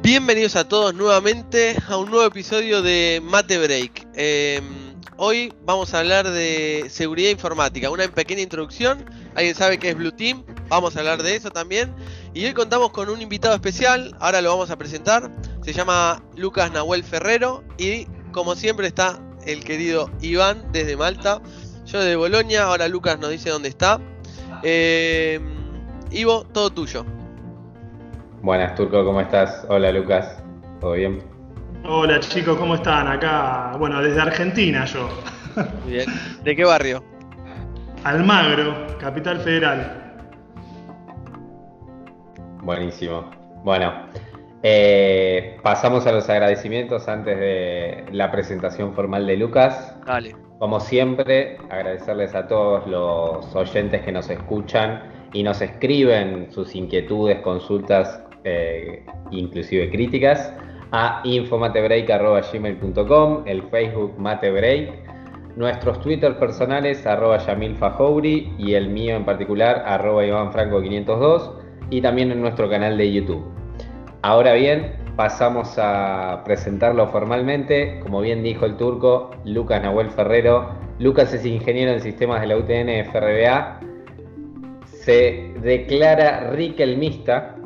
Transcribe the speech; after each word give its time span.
Bienvenidos 0.00 0.54
a 0.54 0.68
todos 0.68 0.94
nuevamente 0.94 1.76
a 1.88 1.96
un 1.96 2.10
nuevo 2.10 2.24
episodio 2.24 2.82
de 2.82 3.20
Mate 3.24 3.58
Break. 3.58 4.06
Em, 4.14 4.94
hoy 5.16 5.52
vamos 5.64 5.92
a 5.92 5.98
hablar 5.98 6.30
de 6.30 6.86
seguridad 6.90 7.30
informática, 7.30 7.90
una 7.90 8.06
pequeña 8.06 8.42
introducción. 8.42 9.04
¿Alguien 9.34 9.56
sabe 9.56 9.78
qué 9.78 9.88
es 9.88 9.96
Blue 9.96 10.12
Team? 10.12 10.44
Vamos 10.68 10.94
a 10.94 11.00
hablar 11.00 11.24
de 11.24 11.34
eso 11.34 11.50
también. 11.50 11.92
Y 12.32 12.44
hoy 12.44 12.54
contamos 12.54 12.90
con 12.90 13.08
un 13.08 13.20
invitado 13.20 13.56
especial, 13.56 14.16
ahora 14.20 14.40
lo 14.40 14.50
vamos 14.50 14.70
a 14.70 14.78
presentar. 14.78 15.32
Se 15.68 15.74
llama 15.74 16.22
Lucas 16.34 16.72
Nahuel 16.72 17.04
Ferrero 17.04 17.62
y 17.76 18.06
como 18.32 18.54
siempre 18.54 18.86
está 18.86 19.18
el 19.44 19.62
querido 19.62 20.08
Iván 20.22 20.72
desde 20.72 20.96
Malta. 20.96 21.42
Yo 21.84 22.00
de 22.00 22.16
Bolonia, 22.16 22.64
ahora 22.64 22.88
Lucas 22.88 23.18
nos 23.18 23.28
dice 23.28 23.50
dónde 23.50 23.68
está. 23.68 24.00
Em, 24.62 25.42
Ivo, 26.10 26.44
todo 26.54 26.70
tuyo. 26.70 27.04
Buenas, 28.40 28.76
Turco, 28.76 29.04
¿cómo 29.04 29.20
estás? 29.20 29.66
Hola, 29.68 29.92
Lucas. 29.92 30.42
¿Todo 30.80 30.92
bien? 30.92 31.22
Hola, 31.84 32.18
chicos, 32.20 32.56
¿cómo 32.56 32.76
están? 32.76 33.06
Acá, 33.06 33.74
bueno, 33.78 34.00
desde 34.00 34.22
Argentina 34.22 34.86
yo. 34.86 35.06
bien. 35.86 36.06
¿De 36.44 36.56
qué 36.56 36.64
barrio? 36.64 37.04
Almagro, 38.04 38.96
Capital 38.98 39.38
Federal. 39.42 40.14
Buenísimo. 42.62 43.28
Bueno, 43.64 43.92
eh, 44.62 45.58
pasamos 45.62 46.06
a 46.06 46.12
los 46.12 46.28
agradecimientos 46.28 47.08
antes 47.08 47.38
de 47.38 48.04
la 48.12 48.30
presentación 48.30 48.94
formal 48.94 49.26
de 49.26 49.36
Lucas. 49.36 49.96
Dale. 50.06 50.34
Como 50.58 50.80
siempre, 50.80 51.56
agradecerles 51.70 52.34
a 52.34 52.48
todos 52.48 52.84
los 52.88 53.54
oyentes 53.54 54.02
que 54.02 54.10
nos 54.10 54.28
escuchan 54.28 55.28
y 55.32 55.44
nos 55.44 55.60
escriben 55.60 56.50
sus 56.50 56.74
inquietudes, 56.74 57.40
consultas 57.42 58.24
eh, 58.44 59.04
inclusive 59.30 59.90
críticas, 59.90 60.52
a 60.90 61.20
infomatebreak.gmail.com, 61.22 63.42
el 63.46 63.62
Facebook 63.64 64.14
Matebreak, 64.18 64.90
nuestros 65.56 66.00
Twitter 66.00 66.38
personales 66.38 67.04
arroba 67.06 67.36
Yamil 67.38 67.76
Fajouri 67.76 68.52
y 68.58 68.74
el 68.74 68.88
mío 68.88 69.14
en 69.16 69.24
particular 69.24 69.82
arroba 69.86 70.24
Iván 70.24 70.52
Franco 70.52 70.80
502 70.80 71.50
y 71.90 72.00
también 72.00 72.30
en 72.32 72.40
nuestro 72.40 72.70
canal 72.70 72.96
de 72.96 73.12
YouTube. 73.12 73.44
Ahora 74.22 74.54
bien, 74.54 74.94
pasamos 75.16 75.74
a 75.78 76.42
presentarlo 76.44 77.08
formalmente. 77.08 78.00
Como 78.00 78.20
bien 78.20 78.42
dijo 78.42 78.66
el 78.66 78.76
turco, 78.76 79.30
Lucas 79.44 79.82
Nahuel 79.82 80.10
Ferrero. 80.10 80.70
Lucas 80.98 81.32
es 81.32 81.44
ingeniero 81.46 81.92
en 81.92 82.00
sistemas 82.00 82.40
de 82.40 82.48
la 82.48 82.56
UTN 82.56 83.10
FRBA. 83.10 83.80
Se 84.86 85.54
declara 85.62 86.50
riquelmista, 86.50 87.58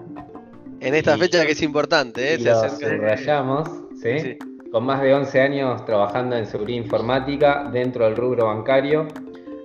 en 0.83 0.97
esta 0.97 1.17
fecha 1.17 1.47
que 1.47 1.53
es 1.53 1.63
importante, 1.63 2.35
¿eh? 2.35 2.39
Se 2.39 2.71
subrayamos, 2.71 3.69
¿sí? 4.03 4.37
Con 4.73 4.85
más 4.85 5.01
de 5.01 5.15
11 5.15 5.41
años 5.41 5.85
trabajando 5.85 6.35
en 6.35 6.45
seguridad 6.45 6.83
informática 6.83 7.71
dentro 7.73 8.05
del 8.05 8.17
rubro 8.17 8.47
bancario, 8.47 9.07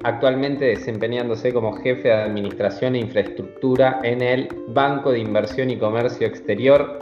actualmente 0.03 0.65
desempeñándose 0.65 1.53
como 1.53 1.73
jefe 1.73 2.09
de 2.09 2.13
administración 2.13 2.95
e 2.95 2.99
infraestructura 2.99 3.99
en 4.03 4.21
el 4.21 4.47
Banco 4.69 5.11
de 5.11 5.19
Inversión 5.19 5.69
y 5.69 5.77
Comercio 5.77 6.27
Exterior, 6.27 6.99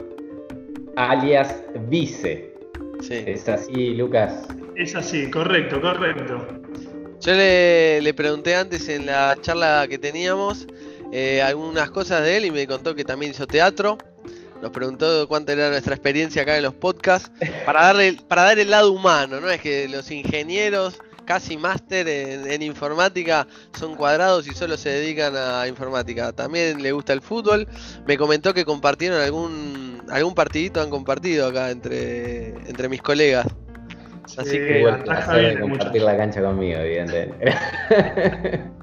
alias 0.96 1.62
Vice. 1.88 2.52
Sí. 3.00 3.24
¿Es 3.26 3.48
así, 3.48 3.94
Lucas? 3.94 4.46
Es 4.74 4.94
así, 4.94 5.30
correcto, 5.30 5.80
correcto. 5.80 6.46
Yo 7.20 7.32
le, 7.32 8.00
le 8.00 8.14
pregunté 8.14 8.54
antes 8.54 8.88
en 8.88 9.06
la 9.06 9.36
charla 9.40 9.86
que 9.88 9.98
teníamos 9.98 10.66
eh, 11.12 11.40
algunas 11.42 11.90
cosas 11.90 12.22
de 12.22 12.36
él 12.36 12.44
y 12.46 12.50
me 12.50 12.66
contó 12.66 12.94
que 12.94 13.04
también 13.04 13.32
hizo 13.32 13.46
teatro. 13.46 13.98
Nos 14.62 14.70
preguntó 14.70 15.28
cuánto 15.28 15.52
era 15.52 15.68
nuestra 15.70 15.94
experiencia 15.94 16.42
acá 16.42 16.56
en 16.56 16.62
los 16.62 16.74
podcasts. 16.74 17.30
Para, 17.64 17.82
darle, 17.82 18.16
para 18.28 18.42
dar 18.42 18.58
el 18.58 18.70
lado 18.70 18.92
humano, 18.92 19.40
¿no? 19.40 19.50
Es 19.50 19.60
que 19.60 19.88
los 19.88 20.10
ingenieros, 20.10 20.98
casi 21.24 21.56
máster 21.56 22.08
en, 22.08 22.62
informática, 22.62 23.46
son 23.78 23.96
cuadrados 23.96 24.46
y 24.48 24.52
solo 24.52 24.76
se 24.76 24.90
dedican 24.90 25.34
a 25.36 25.68
informática. 25.68 26.32
También 26.32 26.82
le 26.82 26.92
gusta 26.92 27.12
el 27.12 27.20
fútbol. 27.20 27.68
Me 28.06 28.16
comentó 28.16 28.54
que 28.54 28.64
compartieron 28.64 29.20
algún, 29.20 30.02
algún 30.10 30.34
partidito, 30.34 30.80
han 30.80 30.90
compartido 30.90 31.48
acá 31.48 31.70
entre, 31.70 32.48
entre 32.68 32.88
mis 32.88 33.02
colegas. 33.02 33.46
Así 34.36 34.58
que. 34.58 34.84
compartir 35.60 36.02
la 36.02 36.16
cancha 36.16 36.42
conmigo, 36.42 36.80
evidentemente. 36.80 37.54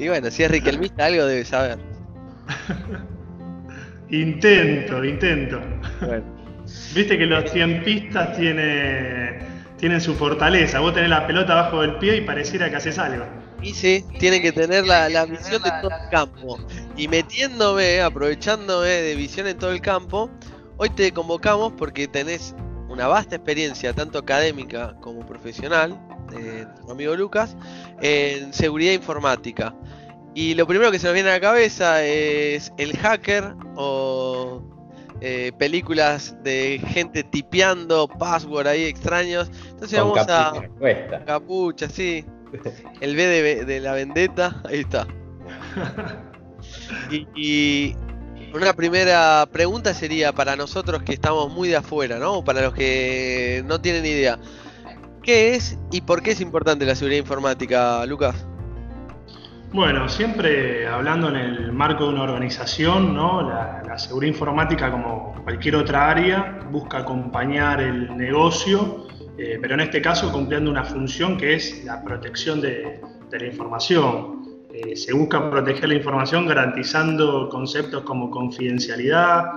Y 0.00 0.08
bueno, 0.08 0.30
si 0.30 0.42
es 0.42 0.50
Riquelmista, 0.50 1.04
algo 1.04 1.26
debe 1.26 1.44
saber. 1.44 1.78
intento, 4.10 5.04
intento. 5.04 5.60
Viste 6.94 7.18
que 7.18 7.26
los 7.26 7.50
tiempistas 7.52 8.36
tiene, 8.36 9.38
tienen 9.76 10.00
su 10.00 10.14
fortaleza. 10.14 10.80
Vos 10.80 10.94
tenés 10.94 11.10
la 11.10 11.26
pelota 11.26 11.52
abajo 11.52 11.82
del 11.82 11.96
pie 11.96 12.18
y 12.18 12.20
pareciera 12.22 12.70
que 12.70 12.76
haces 12.76 12.98
algo. 12.98 13.24
Y 13.62 13.74
sí, 13.74 14.04
tiene 14.18 14.40
que 14.40 14.52
tener 14.52 14.86
la, 14.86 15.08
la 15.08 15.26
visión 15.26 15.62
de 15.62 15.70
todo 15.82 15.90
el 15.90 16.10
campo. 16.10 16.58
Y 16.96 17.08
metiéndome, 17.08 18.00
aprovechándome 18.00 18.88
de 18.88 19.14
visión 19.16 19.46
en 19.46 19.58
todo 19.58 19.72
el 19.72 19.80
campo, 19.80 20.30
hoy 20.76 20.90
te 20.90 21.12
convocamos 21.12 21.72
porque 21.76 22.08
tenés 22.08 22.54
una 22.88 23.06
vasta 23.06 23.36
experiencia, 23.36 23.92
tanto 23.92 24.18
académica 24.18 24.94
como 25.00 25.26
profesional, 25.26 25.98
de 26.30 26.66
tu 26.66 26.90
amigo 26.90 27.14
Lucas, 27.14 27.56
en 28.00 28.52
seguridad 28.52 28.92
informática. 28.92 29.74
Y 30.34 30.54
lo 30.54 30.66
primero 30.66 30.90
que 30.90 30.98
se 30.98 31.06
nos 31.06 31.14
viene 31.14 31.30
a 31.30 31.34
la 31.34 31.40
cabeza 31.40 32.04
es 32.04 32.72
el 32.78 32.96
hacker 32.96 33.54
o 33.74 34.62
eh, 35.20 35.52
películas 35.58 36.34
de 36.42 36.80
gente 36.86 37.24
tipeando 37.24 38.08
password 38.08 38.68
ahí 38.68 38.84
extraños. 38.84 39.50
Entonces 39.70 39.98
vamos 39.98 40.26
a. 40.28 40.52
Capucha, 41.26 41.88
sí. 41.88 42.24
El 43.00 43.16
B 43.16 43.64
de, 43.64 43.80
la 43.80 43.92
vendetta, 43.92 44.62
ahí 44.64 44.80
está. 44.80 45.06
y, 47.10 47.94
una 48.52 48.72
primera 48.72 49.46
pregunta 49.52 49.94
sería 49.94 50.32
para 50.32 50.56
nosotros 50.56 51.02
que 51.04 51.12
estamos 51.12 51.52
muy 51.52 51.68
de 51.68 51.76
afuera, 51.76 52.18
¿no? 52.18 52.42
Para 52.42 52.62
los 52.62 52.74
que 52.74 53.62
no 53.66 53.80
tienen 53.80 54.04
idea. 54.06 54.38
¿Qué 55.22 55.54
es 55.54 55.78
y 55.92 56.00
por 56.00 56.22
qué 56.22 56.32
es 56.32 56.40
importante 56.40 56.84
la 56.84 56.96
seguridad 56.96 57.20
informática, 57.20 58.04
Lucas? 58.06 58.46
Bueno, 59.72 60.08
siempre 60.08 60.88
hablando 60.88 61.28
en 61.28 61.36
el 61.36 61.72
marco 61.72 62.06
de 62.06 62.14
una 62.14 62.24
organización, 62.24 63.14
¿no? 63.14 63.48
la, 63.48 63.96
seguridad 63.98 64.32
informática, 64.32 64.90
como 64.90 65.34
cualquier 65.44 65.76
otra 65.76 66.10
área, 66.10 66.58
busca 66.72 66.98
acompañar 66.98 67.80
el 67.80 68.16
negocio, 68.16 69.06
eh, 69.38 69.58
pero 69.62 69.74
en 69.74 69.80
este 69.80 70.02
caso 70.02 70.32
cumpliendo 70.32 70.72
una 70.72 70.82
función 70.82 71.36
que 71.36 71.54
es 71.54 71.84
la 71.84 72.02
protección 72.02 72.60
de, 72.60 73.00
la 73.30 73.46
información. 73.46 74.64
Eh, 74.72 74.96
se 74.96 75.12
busca 75.12 75.48
proteger 75.48 75.88
la 75.88 75.94
información 75.94 76.46
garantizando 76.46 77.48
conceptos 77.48 78.02
como 78.02 78.28
confidencialidad, 78.28 79.52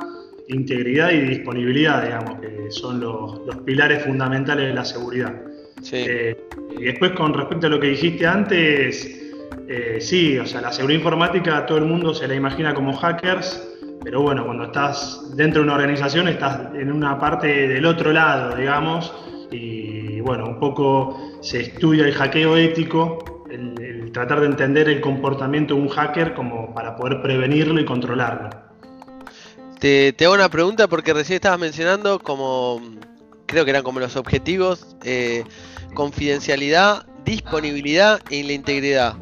integridad 0.47 1.11
y 1.11 1.21
disponibilidad, 1.21 2.03
digamos, 2.03 2.39
que 2.39 2.69
son 2.69 2.99
los, 2.99 3.39
pilares 3.65 4.03
fundamentales 4.03 4.67
de 4.67 4.73
la 4.75 4.85
seguridad. 4.85 5.33
Eh, 5.91 6.37
y 6.77 6.83
después, 6.83 7.13
con 7.13 7.33
respecto 7.33 7.65
a 7.65 7.69
lo 7.71 7.79
que 7.79 7.87
dijiste 7.87 8.27
antes, 8.27 9.22
eh, 9.67 9.97
sí, 10.01 10.37
o 10.37 10.45
sea, 10.45 10.61
la 10.61 10.71
seguridad 10.71 10.99
informática 10.99 11.65
todo 11.65 11.77
el 11.77 11.85
mundo 11.85 12.13
se 12.13 12.27
la 12.27 12.35
imagina 12.35 12.73
como 12.73 12.93
hackers, 12.93 13.61
pero 14.03 14.21
bueno, 14.21 14.45
cuando 14.45 14.65
estás 14.65 15.35
dentro 15.35 15.61
de 15.61 15.65
una 15.65 15.75
organización 15.75 16.27
estás 16.27 16.73
en 16.75 16.91
una 16.91 17.17
parte 17.19 17.67
del 17.67 17.85
otro 17.85 18.11
lado, 18.11 18.55
digamos, 18.55 19.13
y 19.51 20.19
bueno, 20.19 20.45
un 20.45 20.59
poco 20.59 21.37
se 21.41 21.61
estudia 21.61 22.05
el 22.05 22.13
hackeo 22.13 22.57
ético, 22.57 23.45
el, 23.49 24.11
tratar 24.11 24.41
de 24.41 24.47
entender 24.47 24.89
el 24.89 25.01
comportamiento 25.01 25.75
de 25.75 25.81
un 25.81 25.89
hacker 25.89 26.33
como 26.33 26.73
para 26.73 26.95
poder 26.95 27.21
prevenirlo 27.21 27.79
y 27.79 27.85
controlarlo. 27.85 28.49
Te, 29.79 30.15
hago 30.21 30.33
una 30.33 30.49
pregunta 30.49 30.87
porque 30.87 31.13
recién 31.13 31.35
estabas 31.35 31.59
mencionando 31.59 32.19
como, 32.19 32.81
creo 33.47 33.65
que 33.65 33.71
eran 33.71 33.83
como 33.83 33.99
los 33.99 34.15
objetivos, 34.15 34.95
eh, 35.03 35.43
confidencialidad, 35.93 37.05
disponibilidad 37.25 38.21
y 38.29 38.43
la 38.43 38.53
integridad. 38.53 39.15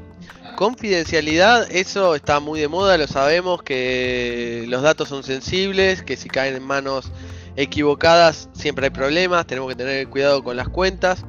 Confidencialidad, 0.62 1.72
eso 1.72 2.14
está 2.14 2.40
muy 2.40 2.60
de 2.60 2.68
moda, 2.68 2.96
lo 2.96 3.08
sabemos 3.08 3.64
que 3.64 4.66
los 4.68 4.84
datos 4.84 5.10
son 5.10 5.24
sensibles, 5.24 6.04
que 6.04 6.16
si 6.16 6.30
caen 6.30 6.56
en 6.56 6.62
manos 6.62 7.12
equivocadas 7.56 8.48
siempre 8.54 8.86
hay 8.86 8.90
problemas, 8.92 9.48
tenemos 9.48 9.70
que 9.70 9.76
tener 9.76 10.08
cuidado 10.08 10.44
con 10.44 10.56
las 10.56 10.70
cuentas. 10.70 11.26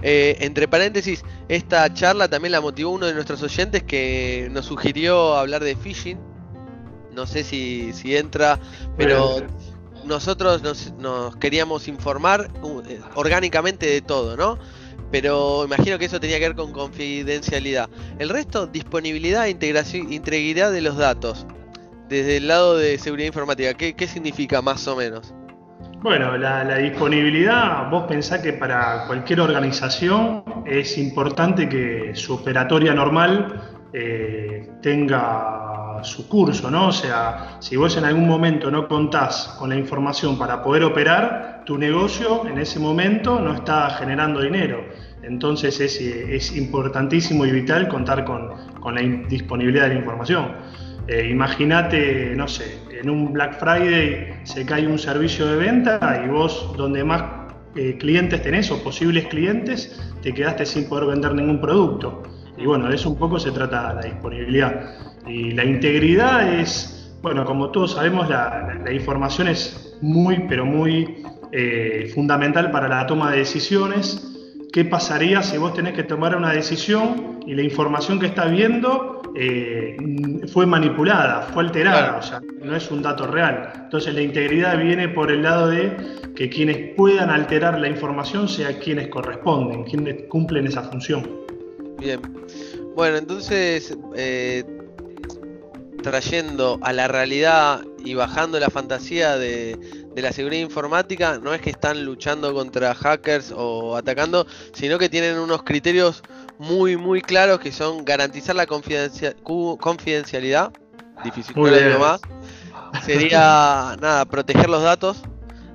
Eh, 0.00 0.38
entre 0.40 0.66
paréntesis, 0.66 1.22
esta 1.50 1.92
charla 1.92 2.28
también 2.28 2.52
la 2.52 2.62
motivó 2.62 2.92
uno 2.92 3.04
de 3.04 3.12
nuestros 3.12 3.42
oyentes 3.42 3.82
que 3.82 4.48
nos 4.50 4.64
sugirió 4.64 5.34
hablar 5.36 5.62
de 5.62 5.76
phishing. 5.76 6.18
No 7.12 7.26
sé 7.26 7.44
si, 7.44 7.92
si 7.92 8.16
entra, 8.16 8.58
pero 8.96 9.46
nosotros 10.06 10.62
nos, 10.62 11.36
queríamos 11.36 11.86
informar 11.86 12.50
uh, 12.62 12.80
eh, 12.88 12.98
orgánicamente 13.14 13.84
de 13.84 14.00
todo, 14.00 14.38
¿no? 14.38 14.58
Pero 15.10 15.64
imagino 15.64 15.98
que 15.98 16.04
eso 16.04 16.20
tenía 16.20 16.38
que 16.38 16.48
ver 16.48 16.56
con 16.56 16.72
confidencialidad. 16.72 17.88
El 18.18 18.28
resto, 18.28 18.66
disponibilidad 18.66 19.46
e 19.46 19.50
integridad 19.50 20.72
de 20.72 20.80
los 20.80 20.96
datos. 20.96 21.46
Desde 22.08 22.38
el 22.38 22.48
lado 22.48 22.76
de 22.76 22.98
seguridad 22.98 23.28
informática, 23.28 23.74
¿qué, 23.74 24.06
significa 24.06 24.60
más 24.62 24.86
o 24.88 24.96
menos? 24.96 25.32
Bueno, 26.02 26.36
la, 26.36 26.76
disponibilidad, 26.78 27.88
vos 27.90 28.04
pensás 28.08 28.40
que 28.40 28.52
para 28.52 29.04
cualquier 29.06 29.40
organización 29.40 30.42
es 30.66 30.96
importante 30.98 31.68
que 31.68 32.12
su 32.14 32.34
operatoria 32.34 32.94
normal 32.94 33.79
eh, 33.92 34.70
tenga 34.82 36.00
su 36.02 36.28
curso, 36.28 36.70
¿no? 36.70 36.88
O 36.88 36.92
sea, 36.92 37.56
si 37.60 37.76
vos 37.76 37.96
en 37.96 38.04
algún 38.04 38.26
momento 38.26 38.70
no 38.70 38.88
contás 38.88 39.56
con 39.58 39.70
la 39.70 39.76
información 39.76 40.38
para 40.38 40.62
poder 40.62 40.84
operar, 40.84 41.62
tu 41.66 41.76
negocio 41.76 42.46
en 42.46 42.58
ese 42.58 42.78
momento 42.78 43.38
no 43.40 43.54
está 43.54 43.90
generando 43.90 44.40
dinero. 44.40 44.84
Entonces 45.22 45.78
es, 45.80 46.56
importantísimo 46.56 47.44
y 47.44 47.52
vital 47.52 47.88
contar 47.88 48.24
con, 48.24 48.50
la 48.94 49.00
disponibilidad 49.28 49.84
de 49.84 49.94
la 49.94 50.00
información. 50.00 50.52
Eh, 51.06 51.28
imagínate, 51.30 52.34
no 52.36 52.48
sé, 52.48 52.78
en 52.90 53.10
un 53.10 53.32
Black 53.32 53.58
Friday 53.58 54.40
se 54.44 54.64
cae 54.64 54.86
un 54.86 54.98
servicio 54.98 55.46
de 55.46 55.56
venta 55.56 56.22
y 56.24 56.28
vos 56.28 56.72
donde 56.76 57.04
más 57.04 57.22
eh, 57.76 57.96
clientes 57.98 58.42
tenés 58.42 58.70
o 58.70 58.82
posibles 58.82 59.26
clientes, 59.26 60.00
te 60.22 60.32
quedaste 60.32 60.66
sin 60.66 60.88
poder 60.88 61.06
vender 61.06 61.34
ningún 61.34 61.60
producto. 61.60 62.22
Y 62.60 62.66
bueno, 62.66 62.88
de 62.88 62.94
eso 62.94 63.08
un 63.10 63.18
poco 63.18 63.38
se 63.38 63.50
trata 63.52 63.94
la 63.94 64.02
disponibilidad. 64.02 64.94
Y 65.26 65.52
la 65.52 65.64
integridad 65.64 66.52
es, 66.54 67.16
bueno, 67.22 67.44
como 67.44 67.70
todos 67.70 67.92
sabemos, 67.92 68.28
la, 68.28 68.82
información 68.92 69.48
es 69.48 69.96
muy, 70.02 70.44
pero 70.48 70.66
muy 70.66 71.22
eh, 71.52 72.10
fundamental 72.14 72.70
para 72.70 72.88
la 72.88 73.06
toma 73.06 73.30
de 73.30 73.38
decisiones. 73.38 74.26
¿Qué 74.72 74.84
pasaría 74.84 75.42
si 75.42 75.58
vos 75.58 75.74
tenés 75.74 75.94
que 75.94 76.04
tomar 76.04 76.36
una 76.36 76.52
decisión 76.52 77.40
y 77.46 77.54
la 77.54 77.62
información 77.62 78.20
que 78.20 78.26
estás 78.26 78.50
viendo 78.50 79.20
eh, 79.34 79.96
fue 80.52 80.66
manipulada, 80.66 81.42
fue 81.42 81.64
alterada, 81.64 82.16
o 82.16 82.22
sea, 82.22 82.40
no 82.62 82.74
es 82.74 82.90
un 82.90 83.02
dato 83.02 83.26
real. 83.26 83.72
Entonces 83.84 84.14
la 84.14 84.22
integridad 84.22 84.78
viene 84.78 85.08
por 85.08 85.30
el 85.30 85.42
lado 85.42 85.68
de 85.68 85.96
que 86.34 86.48
quienes 86.48 86.94
puedan 86.94 87.30
alterar 87.30 87.78
la 87.78 87.88
información 87.88 88.48
sean 88.48 88.74
quienes 88.74 89.08
corresponden, 89.08 89.84
quienes 89.84 90.22
cumplen 90.28 90.66
esa 90.66 90.82
función. 90.82 91.49
Bien, 92.00 92.20
bueno, 92.94 93.18
entonces 93.18 93.96
eh, 94.16 94.64
trayendo 96.02 96.78
a 96.82 96.92
la 96.92 97.08
realidad 97.08 97.82
y 98.04 98.14
bajando 98.14 98.58
la 98.58 98.70
fantasía 98.70 99.36
de, 99.36 99.78
de 100.14 100.22
la 100.22 100.32
seguridad 100.32 100.62
informática, 100.62 101.38
no 101.38 101.54
es 101.54 101.60
que 101.60 101.70
están 101.70 102.04
luchando 102.04 102.52
contra 102.54 102.94
hackers 102.94 103.52
o 103.54 103.96
atacando, 103.96 104.46
sino 104.72 104.98
que 104.98 105.08
tienen 105.08 105.38
unos 105.38 105.62
criterios 105.62 106.22
muy, 106.58 106.96
muy 106.96 107.22
claros 107.22 107.60
que 107.60 107.72
son 107.72 108.04
garantizar 108.04 108.56
la 108.56 108.66
confidencialidad. 108.66 110.72
Difícil, 111.22 111.54
más. 111.98 112.20
Sería, 113.04 113.96
nada, 114.00 114.24
proteger 114.24 114.68
los 114.68 114.82
datos. 114.82 115.22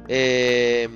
Eh, 0.07 0.89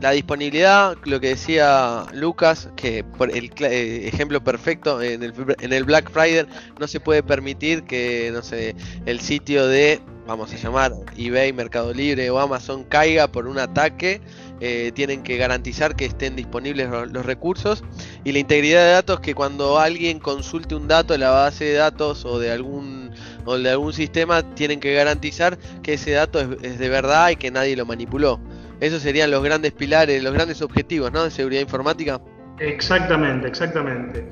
la 0.00 0.10
disponibilidad, 0.10 0.96
lo 1.04 1.20
que 1.20 1.28
decía 1.28 2.04
Lucas, 2.12 2.68
que 2.76 3.04
por 3.04 3.30
el 3.30 3.50
eh, 3.60 4.08
ejemplo 4.12 4.42
perfecto 4.42 5.00
en 5.02 5.22
el, 5.22 5.32
en 5.60 5.72
el 5.72 5.84
Black 5.84 6.10
Friday 6.10 6.46
no 6.78 6.86
se 6.86 7.00
puede 7.00 7.22
permitir 7.22 7.84
que, 7.84 8.30
no 8.32 8.42
sé, 8.42 8.74
el 9.06 9.20
sitio 9.20 9.66
de, 9.66 10.00
vamos 10.26 10.52
a 10.52 10.56
llamar, 10.56 10.92
eBay, 11.16 11.52
Mercado 11.52 11.92
Libre 11.92 12.30
o 12.30 12.38
Amazon 12.38 12.84
caiga 12.84 13.28
por 13.28 13.46
un 13.46 13.58
ataque 13.58 14.20
eh, 14.60 14.92
tienen 14.94 15.22
que 15.22 15.36
garantizar 15.36 15.96
que 15.96 16.04
estén 16.04 16.36
disponibles 16.36 16.88
los, 16.88 17.26
recursos 17.26 17.82
y 18.22 18.32
la 18.32 18.38
integridad 18.38 18.84
de 18.84 18.92
datos 18.92 19.20
que 19.20 19.34
cuando 19.34 19.78
alguien 19.78 20.20
consulte 20.20 20.74
un 20.74 20.86
dato 20.86 21.12
de 21.12 21.18
la 21.18 21.30
base 21.30 21.64
de 21.64 21.74
datos 21.74 22.24
o 22.24 22.38
de 22.38 22.52
algún 22.52 23.10
o 23.44 23.58
de 23.58 23.68
algún 23.68 23.92
sistema 23.92 24.42
tienen 24.54 24.80
que 24.80 24.94
garantizar 24.94 25.58
que 25.82 25.94
ese 25.94 26.12
dato 26.12 26.40
es, 26.40 26.78
de 26.78 26.88
verdad 26.88 27.30
y 27.30 27.36
que 27.36 27.50
nadie 27.50 27.76
lo 27.76 27.84
manipuló. 27.84 28.40
Esos 28.80 29.02
serían 29.02 29.30
los 29.30 29.42
grandes 29.42 29.72
pilares, 29.72 30.22
los 30.22 30.32
grandes 30.32 30.62
objetivos, 30.62 31.12
¿no? 31.12 31.24
De 31.24 31.30
seguridad 31.30 31.60
informática. 31.60 32.20
Exactamente, 32.58 33.48
exactamente. 33.48 34.30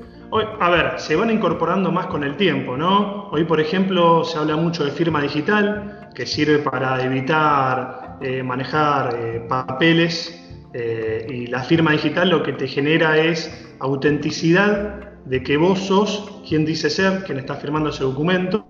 A 0.59 0.69
ver, 0.71 0.99
se 0.99 1.15
van 1.15 1.29
incorporando 1.29 1.91
más 1.91 2.07
con 2.07 2.23
el 2.23 2.35
tiempo, 2.37 2.75
¿no? 2.75 3.29
Hoy, 3.29 3.43
por 3.43 3.59
ejemplo, 3.59 4.23
se 4.23 4.39
habla 4.39 4.55
mucho 4.55 4.83
de 4.83 4.89
firma 4.89 5.21
digital, 5.21 6.09
que 6.15 6.25
sirve 6.25 6.57
para 6.57 7.03
evitar 7.03 8.17
eh, 8.19 8.41
manejar 8.41 9.15
eh, 9.15 9.45
papeles 9.47 10.43
eh, 10.73 11.27
y 11.29 11.47
la 11.47 11.61
firma 11.63 11.91
digital 11.91 12.31
lo 12.31 12.41
que 12.41 12.53
te 12.53 12.67
genera 12.67 13.19
es 13.19 13.75
autenticidad 13.79 15.13
de 15.25 15.43
que 15.43 15.55
vos 15.55 15.79
sos 15.79 16.41
quien 16.47 16.65
dice 16.65 16.89
ser, 16.89 17.23
quien 17.25 17.37
está 17.37 17.55
firmando 17.55 17.91
ese 17.91 18.03
documento, 18.03 18.65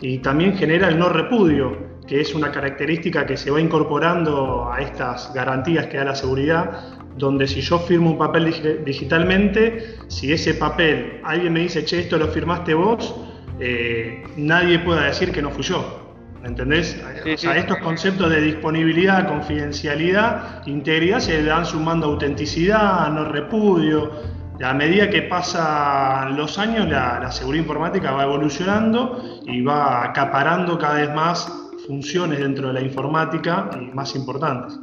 y 0.00 0.18
también 0.18 0.56
genera 0.56 0.88
el 0.88 0.98
no 0.98 1.10
repudio, 1.10 2.00
que 2.06 2.22
es 2.22 2.34
una 2.34 2.50
característica 2.50 3.26
que 3.26 3.36
se 3.36 3.50
va 3.50 3.60
incorporando 3.60 4.72
a 4.72 4.80
estas 4.80 5.32
garantías 5.34 5.86
que 5.86 5.98
da 5.98 6.04
la 6.04 6.14
seguridad, 6.14 7.03
donde 7.16 7.46
si 7.46 7.60
yo 7.60 7.78
firmo 7.78 8.10
un 8.10 8.18
papel 8.18 8.82
digitalmente, 8.84 9.96
si 10.08 10.32
ese 10.32 10.54
papel 10.54 11.20
alguien 11.24 11.52
me 11.52 11.60
dice, 11.60 11.84
che, 11.84 12.00
esto 12.00 12.16
lo 12.16 12.28
firmaste 12.28 12.74
vos, 12.74 13.14
nadie 14.36 14.78
pueda 14.80 15.04
decir 15.06 15.32
que 15.32 15.42
no 15.42 15.50
fui 15.50 15.62
yo. 15.62 16.00
¿Entendés? 16.44 17.02
o 17.02 17.38
sea, 17.38 17.56
estos 17.56 17.78
conceptos 17.78 18.28
de 18.28 18.38
disponibilidad, 18.42 19.26
confidencialidad, 19.26 20.66
integridad 20.66 21.20
se 21.20 21.40
le 21.40 21.44
dan 21.44 21.64
sumando 21.64 22.06
autenticidad, 22.06 23.10
no 23.10 23.24
repudio. 23.24 24.10
A 24.62 24.74
medida 24.74 25.08
que 25.08 25.22
pasan 25.22 26.36
los 26.36 26.58
años, 26.58 26.86
la, 26.86 27.32
seguridad 27.32 27.62
informática 27.62 28.12
va 28.12 28.24
evolucionando 28.24 29.40
y 29.46 29.62
va 29.62 30.04
acaparando 30.04 30.78
cada 30.78 31.00
vez 31.00 31.14
más 31.14 31.50
funciones 31.86 32.38
dentro 32.38 32.68
de 32.68 32.74
la 32.74 32.82
informática 32.82 33.70
y 33.80 33.94
más 33.94 34.14
importantes. 34.14 34.78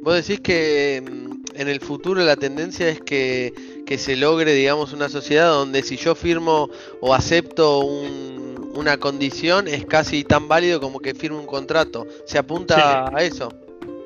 Vos 0.00 0.14
decís 0.14 0.40
que 0.40 1.02
mm, 1.04 1.37
en 1.58 1.68
el 1.68 1.80
futuro 1.80 2.22
la 2.22 2.36
tendencia 2.36 2.88
es 2.88 3.00
que, 3.00 3.52
que 3.86 3.98
se 3.98 4.16
logre, 4.16 4.52
digamos, 4.54 4.92
una 4.92 5.08
sociedad 5.08 5.50
donde 5.50 5.82
si 5.82 5.96
yo 5.96 6.14
firmo 6.14 6.70
o 7.00 7.14
acepto 7.14 7.80
un 7.80 8.38
una 8.78 8.96
condición 8.98 9.66
es 9.66 9.84
casi 9.86 10.24
tan 10.24 10.48
válido 10.48 10.80
como 10.80 11.00
que 11.00 11.14
firme 11.14 11.38
un 11.38 11.46
contrato. 11.46 12.06
¿Se 12.24 12.38
apunta 12.38 13.10
a 13.14 13.22
eso? 13.22 13.52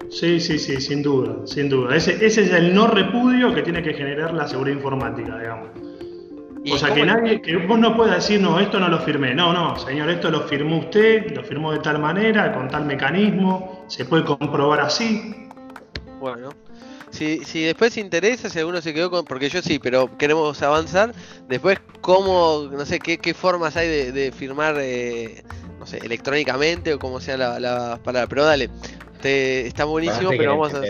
Sí, 0.09 0.41
sí, 0.41 0.59
sí, 0.59 0.81
sin 0.81 1.03
duda, 1.03 1.47
sin 1.47 1.69
duda. 1.69 1.97
Ese, 1.97 2.25
ese, 2.25 2.43
es 2.43 2.51
el 2.51 2.75
no 2.75 2.87
repudio 2.87 3.55
que 3.55 3.63
tiene 3.63 3.83
que 3.83 3.95
generar 3.95 4.33
la 4.35 4.47
seguridad 4.47 4.77
informática, 4.77 5.39
digamos. 5.39 5.69
O 6.71 6.79
sea, 6.79 6.95
que 6.95 7.05
nadie, 7.05 7.41
que 7.41 7.57
vos 7.57 7.79
no 7.79 7.97
puedas 7.97 8.17
decir, 8.17 8.41
no, 8.41 8.61
esto 8.61 8.79
no 8.79 8.89
lo 8.89 9.01
firmé. 9.01 9.35
No, 9.35 9.53
no, 9.53 9.77
señor, 9.79 10.11
esto 10.11 10.31
lo 10.31 10.43
firmó 10.43 10.79
usted, 10.79 11.35
lo 11.35 11.43
firmó 11.43 11.73
de 11.73 11.81
tal 11.81 11.99
manera, 11.99 12.53
con 12.53 12.69
tal 12.69 12.85
mecanismo, 12.85 13.85
se 13.89 14.05
puede 14.05 14.25
comprobar 14.25 14.81
así. 14.81 15.49
Bueno, 16.21 16.51
si, 17.23 17.45
si 17.45 17.63
después 17.63 17.97
interesa, 17.97 18.49
si 18.49 18.59
alguno 18.59 18.81
se 18.81 18.93
quedó 18.93 19.11
con. 19.11 19.25
Porque 19.25 19.49
yo 19.49 19.63
sí, 19.63 19.79
pero 19.79 20.17
queremos 20.19 20.61
avanzar. 20.63 21.13
Después, 21.49 21.81
¿cómo, 22.01 22.69
no 22.71 22.85
sé, 22.85 22.99
qué, 22.99 23.19
qué 23.19 23.35
formas 23.35 23.77
hay 23.77 23.89
de, 24.11 24.33
firmar, 24.33 24.77
eh, 24.79 25.43
no 25.79 25.87
sé, 25.87 25.99
electrónicamente 25.99 26.95
o 26.95 26.99
como 26.99 27.21
sea 27.21 27.37
la, 27.37 27.99
palabra? 28.03 28.29
Pero 28.29 28.45
dale, 28.45 28.71
te, 29.21 29.67
está 29.67 29.85
buenísimo, 29.85 30.31
pero 30.31 30.59
vamos 30.59 30.75
a. 30.75 30.83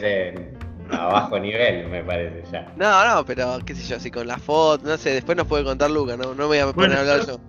A 0.91 1.07
bajo 1.07 1.39
nivel, 1.39 1.89
me 1.89 2.05
parece 2.05 2.43
ya. 2.53 2.71
No, 2.77 3.07
no, 3.07 3.25
pero 3.25 3.59
qué 3.65 3.75
sé 3.75 3.83
yo, 3.89 3.97
así 3.97 4.11
con 4.11 4.27
la 4.27 4.37
foto, 4.37 4.87
no 4.87 4.99
sé, 4.99 5.15
después 5.15 5.39
nos 5.39 5.47
puede 5.47 5.65
contar 5.65 5.91
Luca, 5.91 6.19
no, 6.19 6.35
no 6.35 6.35
me 6.35 6.45
voy 6.45 6.59
a 6.59 6.71
poner 6.71 6.99
a 6.99 7.01
hablar 7.01 7.27
yo. 7.27 7.41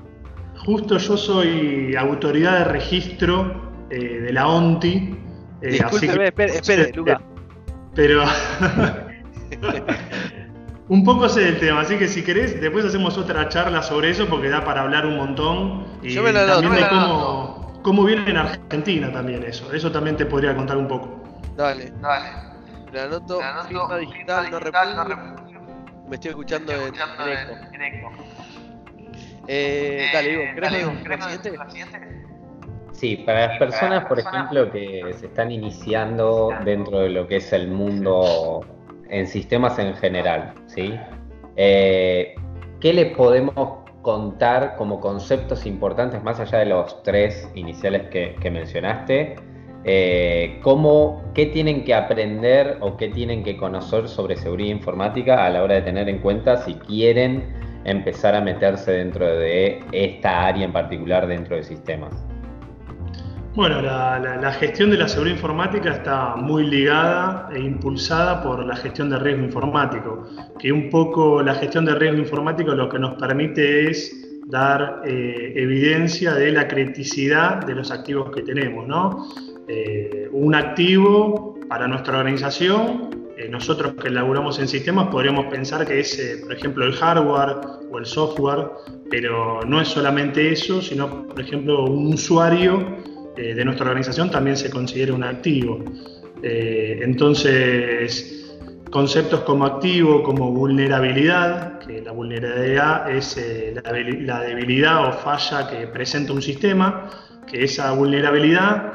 Justo 0.66 0.98
yo 0.98 1.18
soy 1.18 1.94
autoridad 1.98 2.60
de 2.60 2.66
registro 2.66 3.86
eh, 3.90 3.98
de 3.98 4.32
la 4.32 4.48
ONTI. 4.48 5.18
Eh, 5.62 5.72
Discúlpeme, 5.72 6.28
espere, 6.28 6.56
espere, 6.56 6.92
Luca. 6.96 7.20
Pero 7.96 8.24
un 10.90 11.04
poco 11.04 11.30
sé 11.30 11.42
del 11.42 11.60
tema, 11.60 11.82
así 11.82 11.98
que 11.98 12.08
si 12.08 12.24
querés, 12.24 12.60
después 12.60 12.86
hacemos 12.86 13.18
otra 13.18 13.48
charla 13.50 13.84
sobre 13.84 14.10
eso 14.10 14.28
porque 14.28 14.50
da 14.50 14.64
para 14.64 14.82
hablar 14.82 15.06
un 15.06 15.18
montón. 15.18 15.86
Y 16.02 16.16
también 16.16 16.76
de 16.76 16.90
cómo, 16.90 17.80
cómo 17.84 18.04
viene 18.04 18.32
en 18.32 18.38
Argentina 18.38 19.12
también 19.12 19.44
eso. 19.44 19.72
Eso 19.74 19.92
también 19.92 20.18
te 20.18 20.26
podría 20.26 20.56
contar 20.56 20.78
un 20.78 20.88
poco. 20.88 21.22
Dale, 21.56 21.94
dale. 22.02 22.30
Le 22.92 23.02
anoto, 23.02 23.40
firma 23.68 23.98
digital, 23.98 24.52
no 24.52 24.60
repudio. 24.60 25.18
Me 26.08 26.16
estoy 26.16 26.30
escuchando, 26.30 26.74
en, 26.74 27.82
eco. 27.82 28.12
Eh, 29.48 30.10
dale, 30.14 30.32
Ivo, 30.32 30.44
¿querés 31.04 31.20
la 31.20 31.70
siguiente? 31.70 32.23
Sí, 33.04 33.18
para 33.18 33.48
las 33.48 33.60
personas, 33.60 34.06
por 34.06 34.18
ejemplo, 34.18 34.72
que 34.72 35.04
se 35.12 35.26
están 35.26 35.52
iniciando 35.52 36.52
dentro 36.64 37.02
de 37.02 37.10
lo 37.10 37.28
que 37.28 37.36
es 37.36 37.52
el 37.52 37.68
mundo 37.68 38.62
en 39.10 39.28
sistemas 39.28 39.78
en 39.78 39.94
general, 39.96 40.54
¿sí? 40.68 40.98
Eh, 41.58 42.34
¿Qué 42.80 42.94
le 42.94 43.08
podemos 43.08 43.80
contar 44.02 44.78
como 44.78 45.02
conceptos 45.02 45.66
importantes, 45.66 46.24
más 46.24 46.40
allá 46.40 46.60
de 46.60 46.68
los 46.68 47.04
tres 47.04 47.52
iniciales 47.56 48.04
que, 48.08 48.50
mencionaste, 48.50 49.36
eh, 49.84 50.62
¿cómo, 50.64 51.24
¿qué 51.34 51.48
tienen 51.48 51.84
que 51.84 51.94
aprender 51.94 52.78
o 52.80 52.96
qué 52.96 53.10
tienen 53.10 53.44
que 53.44 53.58
conocer 53.58 54.08
sobre 54.08 54.38
seguridad 54.38 54.70
informática 54.70 55.46
a 55.46 55.50
la 55.50 55.62
hora 55.62 55.76
de 55.76 55.82
tener 55.82 56.08
en 56.08 56.20
cuenta 56.20 56.56
si 56.56 56.76
quieren 56.76 57.54
empezar 57.84 58.34
a 58.34 58.40
meterse 58.40 58.94
dentro 58.94 59.28
de 59.28 59.84
esta 59.92 60.46
área 60.48 60.64
en 60.64 60.72
particular 60.72 61.28
dentro 61.28 61.58
de 61.58 61.64
sistemas? 61.64 62.33
Bueno, 63.56 63.84
la, 63.84 64.52
gestión 64.60 64.90
de 64.90 64.98
la 64.98 65.08
seguridad 65.08 65.36
informática 65.36 65.92
está 65.92 66.36
muy 66.36 66.66
ligada 66.66 67.50
e 67.54 67.60
impulsada 67.60 68.42
por 68.42 68.66
la 68.66 68.76
gestión 68.76 69.12
de 69.12 69.20
riesgo 69.20 69.44
informático, 69.44 70.24
que 70.58 70.72
un 70.72 70.90
poco 70.90 71.44
la 71.44 71.54
gestión 71.54 71.86
de 71.86 71.94
riesgo 71.94 72.18
informático 72.18 72.74
lo 72.74 72.90
que 72.90 72.98
nos 72.98 73.14
permite 73.14 73.92
es 73.92 74.42
dar 74.48 75.04
eh, 75.06 75.54
evidencia 75.56 76.34
de 76.34 76.52
la 76.52 76.68
criticidad 76.68 77.64
de 77.64 77.76
los 77.76 77.92
activos 77.92 78.32
que 78.32 78.42
tenemos. 78.42 78.88
¿no? 78.88 79.28
Eh, 79.68 80.30
un 80.32 80.56
activo 80.56 81.60
para 81.70 81.88
nuestra 81.88 82.18
organización, 82.18 83.12
eh, 83.38 83.48
nosotros 83.50 83.94
que 84.02 84.08
elaboramos 84.08 84.58
en 84.58 84.68
sistemas 84.68 85.10
podríamos 85.10 85.46
pensar 85.46 85.86
que 85.86 86.00
es, 86.00 86.40
por 86.42 86.54
ejemplo, 86.54 86.86
el 86.86 86.94
hardware 86.94 87.58
o 87.92 88.00
el 88.00 88.06
software, 88.08 88.72
pero 89.12 89.62
no 89.62 89.80
es 89.80 89.90
solamente 89.90 90.52
eso, 90.52 90.82
sino, 90.82 91.28
por 91.28 91.40
ejemplo, 91.40 91.86
un 91.86 92.16
usuario 92.16 93.12
de 93.36 93.66
nuestra 93.66 93.86
organización 93.86 94.30
también 94.30 94.58
se 94.58 94.70
considera 94.70 95.13
un 95.13 95.24
activo. 95.24 95.84
entonces, 96.42 98.44
conceptos 98.94 99.42
como 99.42 99.66
activo, 99.66 100.22
como 100.22 100.52
vulnerabilidad, 100.52 101.80
que 101.80 102.00
la 102.00 102.12
vulnerabilidad 102.12 103.10
es 103.10 103.36
eh, 103.38 103.74
la, 103.84 104.40
debilidad 104.42 105.08
o 105.08 105.13
falla 105.13 105.68
que 105.68 105.88
presenta 105.88 106.32
un 106.32 106.44
sistema, 106.44 107.10
que 107.48 107.63
esa 107.63 107.92
vulnerabilidad 107.94 108.94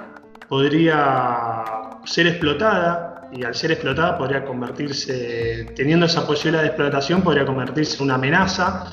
podría 0.49 1.64
ser 2.04 2.28
explotada 2.28 3.28
y 3.33 3.42
al 3.42 3.57
ser 3.57 3.73
explotada 3.73 4.16
podría 4.16 4.45
convertirse, 4.45 5.66
teniendo 5.75 6.07
esa 6.07 6.25
posibilidad 6.25 6.62
de 6.62 6.68
explotación, 6.68 7.23
podría 7.23 7.45
convertirse 7.45 7.97
en 7.97 8.04
una 8.04 8.14
amenaza 8.14 8.87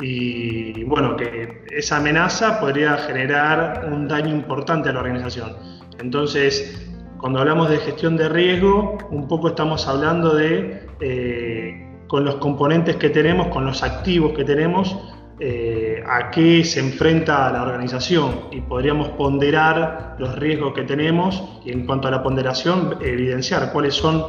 y 0.00 0.84
bueno, 0.84 1.16
que 1.16 1.64
esa 1.70 1.96
amenaza 1.96 2.60
podría 2.60 2.96
generar 2.98 3.88
un 3.90 4.08
daño 4.08 4.34
importante 4.34 4.90
a 4.90 4.92
la 4.92 5.00
organización. 5.00 5.56
Entonces, 5.98 6.86
cuando 7.18 7.40
hablamos 7.40 7.70
de 7.70 7.78
gestión 7.78 8.16
de 8.16 8.28
riesgo, 8.28 8.98
un 9.10 9.26
poco 9.26 9.48
estamos 9.48 9.88
hablando 9.88 10.34
de, 10.34 10.86
eh, 11.00 11.88
con 12.08 12.24
los 12.24 12.36
componentes 12.36 12.96
que 12.96 13.10
tenemos, 13.10 13.48
con 13.48 13.64
los 13.64 13.82
activos 13.82 14.32
que 14.34 14.44
tenemos, 14.44 14.96
eh, 15.40 16.02
a 16.06 16.30
qué 16.30 16.64
se 16.64 16.80
enfrenta 16.80 17.50
la 17.50 17.62
organización 17.62 18.48
y 18.50 18.60
podríamos 18.60 19.08
ponderar 19.10 20.16
los 20.18 20.34
riesgos 20.36 20.72
que 20.72 20.82
tenemos 20.82 21.42
y 21.64 21.72
en 21.72 21.84
cuanto 21.84 22.08
a 22.08 22.10
la 22.10 22.22
ponderación, 22.22 22.98
evidenciar 23.02 23.72
cuáles 23.72 23.94
son 23.94 24.24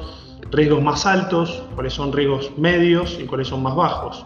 riesgos 0.51 0.81
más 0.81 1.05
altos, 1.05 1.63
cuáles 1.75 1.93
son 1.93 2.12
riesgos 2.12 2.57
medios 2.57 3.19
y 3.21 3.25
cuáles 3.25 3.47
son 3.47 3.63
más 3.63 3.75
bajos. 3.75 4.25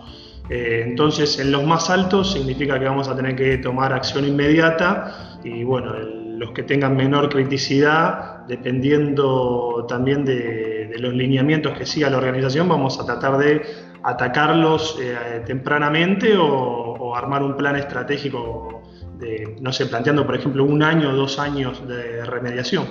Eh, 0.51 0.83
entonces, 0.85 1.39
en 1.39 1.49
los 1.49 1.63
más 1.63 1.89
altos 1.89 2.33
significa 2.33 2.77
que 2.77 2.83
vamos 2.83 3.07
a 3.07 3.15
tener 3.15 3.37
que 3.37 3.57
tomar 3.59 3.93
acción 3.93 4.27
inmediata 4.27 5.39
y 5.45 5.63
bueno, 5.63 5.93
los 5.93 6.51
que 6.51 6.63
tengan 6.63 6.97
menor 6.97 7.29
criticidad 7.29 8.45
dependiendo 8.47 9.85
también 9.87 10.25
de, 10.25 10.93
los 10.99 11.13
lineamientos 11.13 11.77
que 11.77 11.85
siga 11.85 12.09
la 12.09 12.17
organización, 12.17 12.67
vamos 12.67 12.99
a 12.99 13.05
tratar 13.05 13.37
de 13.37 13.61
atacarlos 14.03 14.99
eh, 15.01 15.41
tempranamente 15.45 16.35
o, 16.37 17.15
armar 17.15 17.43
un 17.43 17.57
plan 17.57 17.75
estratégico 17.75 18.81
de, 19.19 19.57
no 19.59 19.73
sé, 19.73 19.85
planteando, 19.85 20.25
por 20.25 20.35
ejemplo, 20.35 20.63
un 20.63 20.81
año 20.81 21.09
o 21.09 21.13
dos 21.13 21.39
años 21.39 21.85
de 21.87 22.23
remediación. 22.25 22.85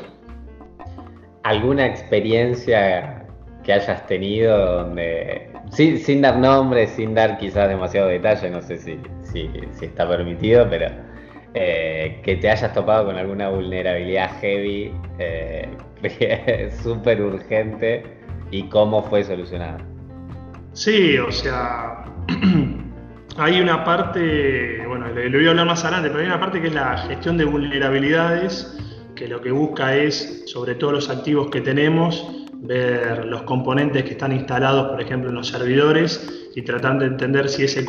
¿Alguna 1.42 1.86
experiencia 1.86 3.26
que 3.64 3.72
hayas 3.72 4.06
tenido 4.06 4.82
donde, 4.82 5.49
sin, 5.70 6.20
dar 6.20 6.38
nombres, 6.38 6.90
sin 6.90 7.14
dar 7.14 7.38
quizás 7.38 7.68
demasiado 7.68 8.08
detalle, 8.08 8.50
no 8.50 8.60
sé 8.60 8.78
si, 8.78 9.50
está 9.80 10.08
permitido, 10.08 10.68
pero 10.68 10.86
eh, 11.54 12.20
que 12.22 12.36
te 12.36 12.50
hayas 12.50 12.72
topado 12.72 13.06
con 13.06 13.16
alguna 13.16 13.48
vulnerabilidad 13.48 14.30
heavy, 14.40 14.92
eh, 15.18 15.68
súper 16.82 17.22
urgente, 17.22 18.02
y 18.50 18.64
cómo 18.64 19.02
fue 19.02 19.22
solucionada. 19.24 19.78
Sí, 20.72 21.18
o 21.18 21.30
sea, 21.30 22.04
hay 23.36 23.60
una 23.60 23.84
parte, 23.84 24.84
bueno, 24.86 25.06
lo 25.08 25.38
voy 25.38 25.46
a 25.46 25.50
hablar 25.50 25.66
más 25.66 25.84
adelante, 25.84 26.10
pero 26.10 26.20
hay 26.20 26.26
una 26.26 26.40
parte 26.40 26.60
que 26.60 26.68
es 26.68 26.74
la 26.74 26.98
gestión 26.98 27.36
de 27.38 27.44
vulnerabilidades, 27.44 28.76
que 29.14 29.28
lo 29.28 29.40
que 29.40 29.50
busca 29.50 29.94
es, 29.94 30.44
sobre 30.46 30.74
todo 30.74 30.92
los 30.92 31.10
activos 31.10 31.50
que 31.50 31.60
tenemos, 31.60 32.39
ver 32.62 33.24
los 33.24 33.42
componentes 33.42 34.04
que 34.04 34.10
están 34.10 34.32
instalados, 34.32 34.90
por 34.90 35.00
ejemplo, 35.00 35.30
en 35.30 35.36
los 35.36 35.48
servidores 35.48 36.50
y 36.54 36.62
tratando 36.62 37.04
de 37.04 37.12
entender 37.12 37.48
si 37.48 37.64
ese, 37.64 37.84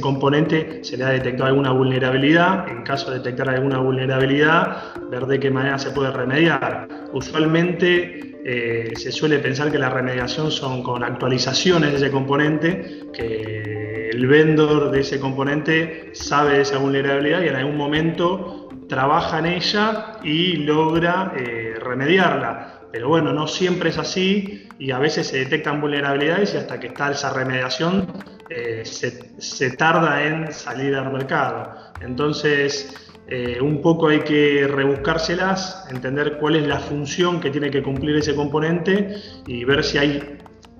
componente 0.00 0.80
se 0.82 0.96
le 0.96 1.04
ha 1.04 1.10
detectado 1.10 1.48
alguna 1.48 1.72
vulnerabilidad. 1.72 2.68
En 2.68 2.82
caso 2.82 3.10
de 3.10 3.18
detectar 3.18 3.48
alguna 3.48 3.78
vulnerabilidad, 3.78 4.94
ver 5.10 5.26
de 5.26 5.38
qué 5.38 5.50
manera 5.50 5.78
se 5.78 5.90
puede 5.90 6.10
remediar. 6.10 6.88
Usualmente 7.12 8.40
eh, 8.44 8.92
se 8.96 9.12
suele 9.12 9.38
pensar 9.38 9.70
que 9.70 9.78
la 9.78 9.90
remediación 9.90 10.50
son 10.50 10.82
con 10.82 11.04
actualizaciones 11.04 11.90
de 11.90 11.96
ese 11.96 12.10
componente, 12.10 13.04
que 13.12 14.10
el 14.10 14.26
vendor 14.26 14.90
de 14.90 15.00
ese 15.00 15.20
componente 15.20 16.10
sabe 16.12 16.56
de 16.56 16.62
esa 16.62 16.78
vulnerabilidad 16.78 17.42
y 17.42 17.48
en 17.48 17.56
algún 17.56 17.76
momento 17.76 18.68
trabaja 18.88 19.38
en 19.38 19.46
ella 19.46 20.18
y 20.22 20.56
logra 20.56 21.32
eh, 21.36 21.74
remediarla 21.80 22.81
pero 22.92 23.08
bueno, 23.08 23.32
no 23.32 23.48
siempre 23.48 23.88
es 23.88 23.98
así 23.98 24.68
y 24.78 24.90
a 24.90 24.98
veces 24.98 25.28
se 25.28 25.38
detectan 25.38 25.80
vulnerabilidades 25.80 26.52
y 26.54 26.58
hasta 26.58 26.78
que 26.78 26.88
está 26.88 27.10
esa 27.10 27.32
remediación 27.32 28.06
eh, 28.50 28.82
se, 28.84 29.70
tarda 29.70 30.22
en 30.22 30.52
salir 30.52 30.94
al 30.94 31.10
mercado. 31.10 31.74
Entonces, 32.02 32.94
eh, 33.28 33.58
un 33.62 33.80
poco 33.80 34.08
hay 34.08 34.20
que 34.20 34.68
rebuscárselas, 34.68 35.86
entender 35.90 36.36
cuál 36.38 36.56
es 36.56 36.66
la 36.66 36.78
función 36.78 37.40
que 37.40 37.50
tiene 37.50 37.70
que 37.70 37.82
cumplir 37.82 38.16
ese 38.16 38.34
componente 38.34 39.16
y 39.46 39.64
ver 39.64 39.82
si 39.82 39.96
hay 39.96 40.38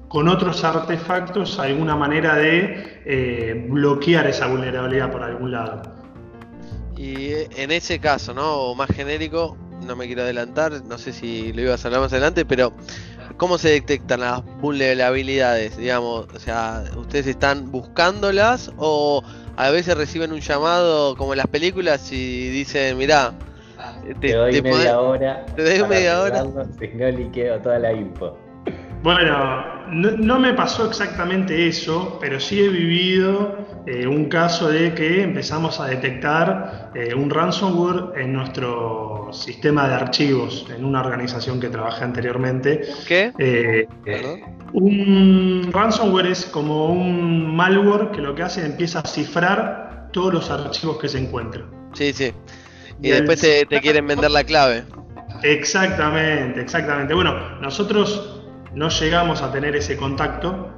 con 0.09 0.29
otros 0.29 0.63
artefactos 0.63 1.59
alguna 1.59 1.97
manera 1.97 2.37
de 2.37 3.01
eh, 3.07 3.67
bloquear 3.71 4.27
esa 4.27 4.49
vulnerabilidad 4.49 5.11
por 5.11 5.23
algún 5.23 5.53
lado. 5.53 5.81
Y 6.95 7.31
en 7.57 7.71
ese 7.71 7.99
caso, 7.99 8.35
¿no? 8.35 8.53
O 8.53 8.75
más 8.75 8.91
genérico, 8.91 9.57
no 9.83 9.97
me 9.97 10.07
quiero 10.07 10.23
adelantar, 10.23 10.85
no 10.85 10.99
sé 10.99 11.13
si 11.13 11.53
lo 11.53 11.63
ibas 11.63 11.85
a 11.85 11.89
hablar 11.89 12.03
más 12.03 12.13
adelante, 12.13 12.45
pero 12.45 12.73
¿cómo 13.37 13.59
se 13.59 13.71
detectan 13.71 14.21
las 14.21 14.45
vulnerabilidades? 14.61 15.77
Digamos, 15.77 16.27
o 16.35 16.39
sea, 16.39 16.85
¿ustedes 16.97 17.27
están 17.27 17.71
buscándolas 17.71 18.73
o 18.77 19.23
a 19.57 19.71
veces 19.71 19.97
reciben 19.97 20.33
un 20.33 20.41
llamado 20.41 21.17
como 21.17 21.35
en 21.35 21.39
las 21.39 21.47
películas 21.47 22.11
y 22.13 22.49
dicen, 22.51 22.97
mirá, 22.99 23.35
te, 24.21 24.33
doy 24.33 24.63
media 24.63 25.01
hora. 25.01 25.47
Te 25.57 25.63
doy 25.79 25.89
media 25.89 26.23
hora. 26.23 26.45
Si 26.79 26.89
no 26.89 27.11
liqueo 27.11 27.61
toda 27.61 27.79
la 27.79 27.93
info. 27.93 28.37
Bueno, 29.03 29.65
no, 29.89 30.39
me 30.39 30.55
pasó 30.55 30.87
exactamente 30.87 31.67
eso, 31.67 32.19
pero 32.21 32.39
sí 32.39 32.61
he 32.61 32.69
vivido 32.69 33.83
eh, 33.87 34.07
un 34.07 34.27
caso 34.27 34.69
de 34.69 34.95
que 34.95 35.23
empezamos 35.23 35.81
a 35.81 35.87
detectar 35.87 36.93
eh, 36.95 37.13
un 37.13 37.29
ransomware 37.29 38.21
en 38.21 38.33
nuestro 38.33 39.31
sistema 39.33 39.89
de 39.89 39.95
archivos, 39.95 40.67
en 40.75 40.85
una 40.85 41.01
organización 41.01 41.59
que 41.59 41.69
trabajé 41.69 42.05
anteriormente. 42.05 42.83
¿Qué? 43.09 43.33
Eh, 43.39 43.89
un 44.73 45.69
ransomware 45.73 46.27
es 46.29 46.47
como 46.47 46.87
un 46.87 47.57
malware 47.57 48.13
que 48.13 48.21
lo 48.21 48.37
que 48.37 48.45
hace 48.45 48.61
es 48.61 48.67
empieza 48.67 49.01
a 49.01 49.07
cifrar 49.09 50.11
todos 50.13 50.33
los 50.33 50.51
archivos 50.51 50.99
que 50.99 51.09
se 51.09 51.19
encuentran. 51.19 51.65
Sí, 51.93 52.13
sí. 52.13 52.33
Y, 53.03 53.11
después 53.11 53.41
te, 53.41 53.67
te 53.67 53.81
quieren 53.81 54.07
vender 54.07 54.31
la 54.31 54.45
clave. 54.45 54.85
Exactamente, 55.43 56.61
exactamente. 56.61 57.15
Bueno, 57.15 57.59
nosotros 57.61 58.42
no 58.75 58.89
llegamos 58.89 59.43
a 59.43 59.53
tener 59.53 59.77
ese 59.77 59.97
contacto, 59.97 60.71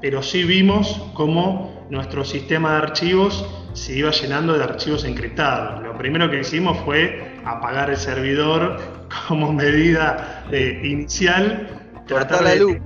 pero 0.00 0.22
sí 0.22 0.44
vimos 0.44 1.10
cómo 1.14 1.86
nuestro 1.90 2.24
sistema 2.24 2.72
de 2.72 2.76
archivos 2.78 3.46
se 3.72 3.96
iba 3.96 4.10
llenando 4.10 4.56
de 4.56 4.64
archivos 4.64 5.04
encriptados. 5.04 5.82
Lo 5.82 5.96
primero 5.96 6.30
que 6.30 6.40
hicimos 6.40 6.78
fue 6.84 7.36
apagar 7.44 7.90
el 7.90 7.96
servidor 7.96 8.80
como 9.28 9.52
medida 9.52 10.44
eh, 10.50 10.80
inicial. 10.84 11.68
Tratar 12.06 12.42
la 12.42 12.54
luz. 12.54 12.76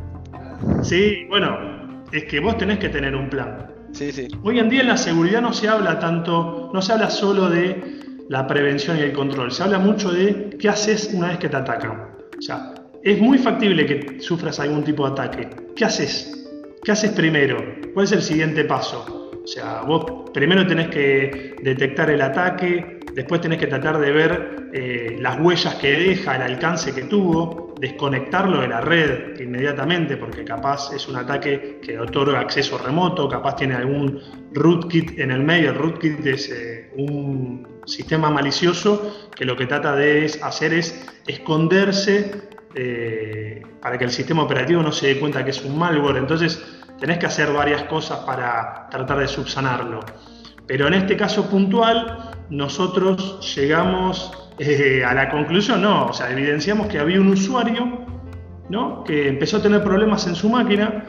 Sí, 0.82 1.26
bueno, 1.28 2.04
es 2.12 2.24
que 2.24 2.40
vos 2.40 2.56
tenés 2.58 2.78
que 2.78 2.88
tener 2.88 3.14
un 3.14 3.28
plan. 3.28 3.70
Sí, 3.92 4.10
sí. 4.10 4.28
Hoy 4.42 4.58
en 4.58 4.68
día 4.68 4.80
en 4.80 4.88
la 4.88 4.96
seguridad 4.96 5.40
no 5.40 5.52
se 5.52 5.68
habla 5.68 5.98
tanto, 5.98 6.70
no 6.72 6.82
se 6.82 6.92
habla 6.92 7.10
solo 7.10 7.48
de 7.48 8.00
la 8.28 8.46
prevención 8.46 8.98
y 8.98 9.02
el 9.02 9.12
control, 9.12 9.52
se 9.52 9.62
habla 9.62 9.78
mucho 9.78 10.10
de 10.10 10.56
qué 10.58 10.68
haces 10.68 11.10
una 11.12 11.28
vez 11.28 11.38
que 11.38 11.48
te 11.48 11.56
atacan. 11.56 12.10
O 12.36 12.42
sea, 12.42 12.73
es 13.04 13.20
muy 13.20 13.36
factible 13.36 13.84
que 13.84 14.20
sufras 14.20 14.58
algún 14.58 14.82
tipo 14.82 15.04
de 15.04 15.12
ataque. 15.12 15.48
¿Qué 15.76 15.84
haces? 15.84 16.48
¿Qué 16.82 16.90
haces 16.90 17.12
primero? 17.12 17.62
¿Cuál 17.92 18.06
es 18.06 18.12
el 18.12 18.22
siguiente 18.22 18.64
paso? 18.64 19.30
O 19.44 19.46
sea, 19.46 19.82
vos 19.82 20.30
primero 20.32 20.66
tenés 20.66 20.88
que 20.88 21.54
detectar 21.62 22.08
el 22.08 22.22
ataque, 22.22 23.00
después 23.12 23.42
tenés 23.42 23.58
que 23.58 23.66
tratar 23.66 23.98
de 23.98 24.10
ver 24.10 24.70
eh, 24.72 25.18
las 25.20 25.38
huellas 25.38 25.74
que 25.74 25.92
deja, 25.92 26.36
el 26.36 26.42
alcance 26.42 26.94
que 26.94 27.02
tuvo, 27.02 27.74
desconectarlo 27.78 28.62
de 28.62 28.68
la 28.68 28.80
red 28.80 29.38
inmediatamente, 29.38 30.16
porque 30.16 30.42
capaz 30.42 30.90
es 30.94 31.06
un 31.06 31.16
ataque 31.16 31.80
que 31.82 31.98
otorga 31.98 32.40
acceso 32.40 32.78
remoto, 32.78 33.28
capaz 33.28 33.56
tiene 33.56 33.74
algún 33.74 34.18
rootkit 34.54 35.18
en 35.18 35.30
el 35.30 35.42
medio. 35.42 35.70
El 35.70 35.76
rootkit 35.76 36.24
es 36.24 36.50
eh, 36.50 36.90
un 36.96 37.68
sistema 37.84 38.30
malicioso 38.30 39.28
que 39.36 39.44
lo 39.44 39.56
que 39.56 39.66
trata 39.66 39.94
de 39.94 40.30
hacer 40.42 40.72
es 40.72 41.06
esconderse 41.26 42.53
eh, 42.74 43.62
para 43.80 43.98
que 43.98 44.04
el 44.04 44.10
sistema 44.10 44.42
operativo 44.42 44.82
no 44.82 44.92
se 44.92 45.08
dé 45.08 45.20
cuenta 45.20 45.44
que 45.44 45.50
es 45.50 45.64
un 45.64 45.78
malware. 45.78 46.16
Entonces 46.16 46.62
tenés 46.98 47.18
que 47.18 47.26
hacer 47.26 47.52
varias 47.52 47.84
cosas 47.84 48.18
para 48.20 48.88
tratar 48.90 49.18
de 49.18 49.28
subsanarlo. 49.28 50.00
Pero 50.66 50.86
en 50.88 50.94
este 50.94 51.16
caso 51.16 51.48
puntual, 51.50 52.30
nosotros 52.50 53.54
llegamos 53.54 54.32
eh, 54.58 55.04
a 55.04 55.12
la 55.14 55.30
conclusión, 55.30 55.82
no, 55.82 56.06
o 56.06 56.12
sea, 56.12 56.30
evidenciamos 56.30 56.86
que 56.86 56.98
había 56.98 57.20
un 57.20 57.28
usuario 57.28 58.04
¿no? 58.68 59.04
que 59.04 59.28
empezó 59.28 59.58
a 59.58 59.62
tener 59.62 59.82
problemas 59.82 60.26
en 60.26 60.34
su 60.34 60.48
máquina, 60.48 61.04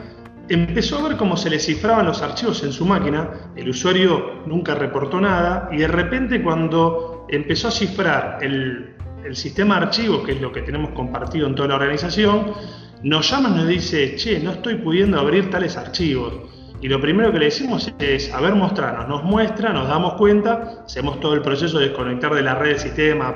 empezó 0.48 0.98
a 0.98 1.08
ver 1.08 1.16
cómo 1.16 1.36
se 1.36 1.50
le 1.50 1.58
cifraban 1.58 2.06
los 2.06 2.22
archivos 2.22 2.62
en 2.64 2.72
su 2.72 2.84
máquina, 2.84 3.30
el 3.56 3.68
usuario 3.68 4.42
nunca 4.46 4.74
reportó 4.74 5.20
nada, 5.20 5.68
y 5.72 5.78
de 5.78 5.88
repente 5.88 6.42
cuando 6.42 7.26
empezó 7.28 7.68
a 7.68 7.70
cifrar 7.70 8.38
el 8.42 8.95
el 9.26 9.36
sistema 9.36 9.78
de 9.78 9.86
archivos, 9.86 10.24
que 10.24 10.32
es 10.32 10.40
lo 10.40 10.52
que 10.52 10.62
tenemos 10.62 10.90
compartido 10.90 11.46
en 11.46 11.54
toda 11.54 11.68
la 11.68 11.74
organización, 11.76 12.52
nos 13.02 13.30
llama 13.30 13.50
y 13.50 13.54
nos 13.56 13.68
dice, 13.68 14.16
che, 14.16 14.38
no 14.40 14.52
estoy 14.52 14.76
pudiendo 14.76 15.18
abrir 15.18 15.50
tales 15.50 15.76
archivos. 15.76 16.32
Y 16.80 16.88
lo 16.88 17.00
primero 17.00 17.32
que 17.32 17.38
le 17.38 17.46
decimos 17.46 17.92
es, 17.98 18.32
a 18.32 18.40
ver, 18.40 18.54
mostrarnos. 18.54 19.08
Nos 19.08 19.24
muestra, 19.24 19.72
nos 19.72 19.88
damos 19.88 20.14
cuenta, 20.14 20.82
hacemos 20.84 21.20
todo 21.20 21.34
el 21.34 21.42
proceso 21.42 21.78
de 21.78 21.88
desconectar 21.88 22.34
de 22.34 22.42
la 22.42 22.54
red 22.54 22.70
del 22.70 22.78
sistema, 22.78 23.28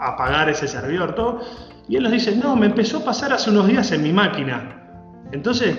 apagar 0.00 0.48
ese 0.48 0.66
servidor, 0.66 1.14
todo. 1.14 1.40
Y 1.88 1.96
él 1.96 2.02
nos 2.02 2.12
dice, 2.12 2.34
no, 2.36 2.56
me 2.56 2.66
empezó 2.66 2.98
a 2.98 3.04
pasar 3.04 3.32
hace 3.32 3.50
unos 3.50 3.68
días 3.68 3.92
en 3.92 4.02
mi 4.02 4.12
máquina. 4.12 4.82
Entonces, 5.32 5.78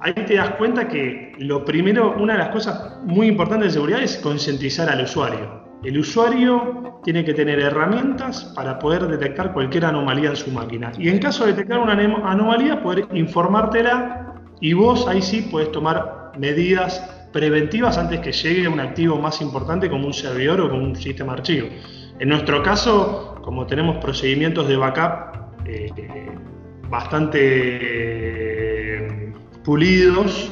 ahí 0.00 0.12
te 0.12 0.34
das 0.34 0.50
cuenta 0.50 0.86
que 0.86 1.32
lo 1.38 1.64
primero, 1.64 2.14
una 2.18 2.34
de 2.34 2.38
las 2.38 2.50
cosas 2.50 2.98
muy 3.04 3.26
importantes 3.26 3.68
de 3.68 3.72
seguridad 3.72 4.02
es 4.02 4.18
concientizar 4.18 4.88
al 4.88 5.02
usuario. 5.02 5.69
El 5.82 5.98
usuario 5.98 7.00
tiene 7.02 7.24
que 7.24 7.32
tener 7.32 7.58
herramientas 7.58 8.52
para 8.54 8.78
poder 8.78 9.06
detectar 9.06 9.52
cualquier 9.54 9.86
anomalía 9.86 10.30
en 10.30 10.36
su 10.36 10.50
máquina. 10.50 10.92
Y 10.98 11.08
en 11.08 11.18
caso 11.18 11.46
de 11.46 11.52
detectar 11.52 11.78
una 11.78 11.92
anomalía, 11.92 12.82
poder 12.82 13.06
informártela 13.14 14.34
y 14.60 14.74
vos 14.74 15.08
ahí 15.08 15.22
sí 15.22 15.48
puedes 15.50 15.72
tomar 15.72 16.32
medidas 16.38 17.00
preventivas 17.32 17.96
antes 17.96 18.20
que 18.20 18.32
llegue 18.32 18.68
un 18.68 18.80
activo 18.80 19.18
más 19.18 19.40
importante 19.40 19.88
como 19.88 20.06
un 20.06 20.12
servidor 20.12 20.60
o 20.60 20.68
como 20.68 20.82
un 20.82 20.96
sistema 20.96 21.32
archivo. 21.32 21.68
En 22.18 22.28
nuestro 22.28 22.62
caso, 22.62 23.40
como 23.42 23.66
tenemos 23.66 23.96
procedimientos 23.98 24.68
de 24.68 24.76
backup 24.76 25.64
eh, 25.64 26.30
bastante 26.90 27.38
eh, 28.98 29.32
pulidos, 29.64 30.50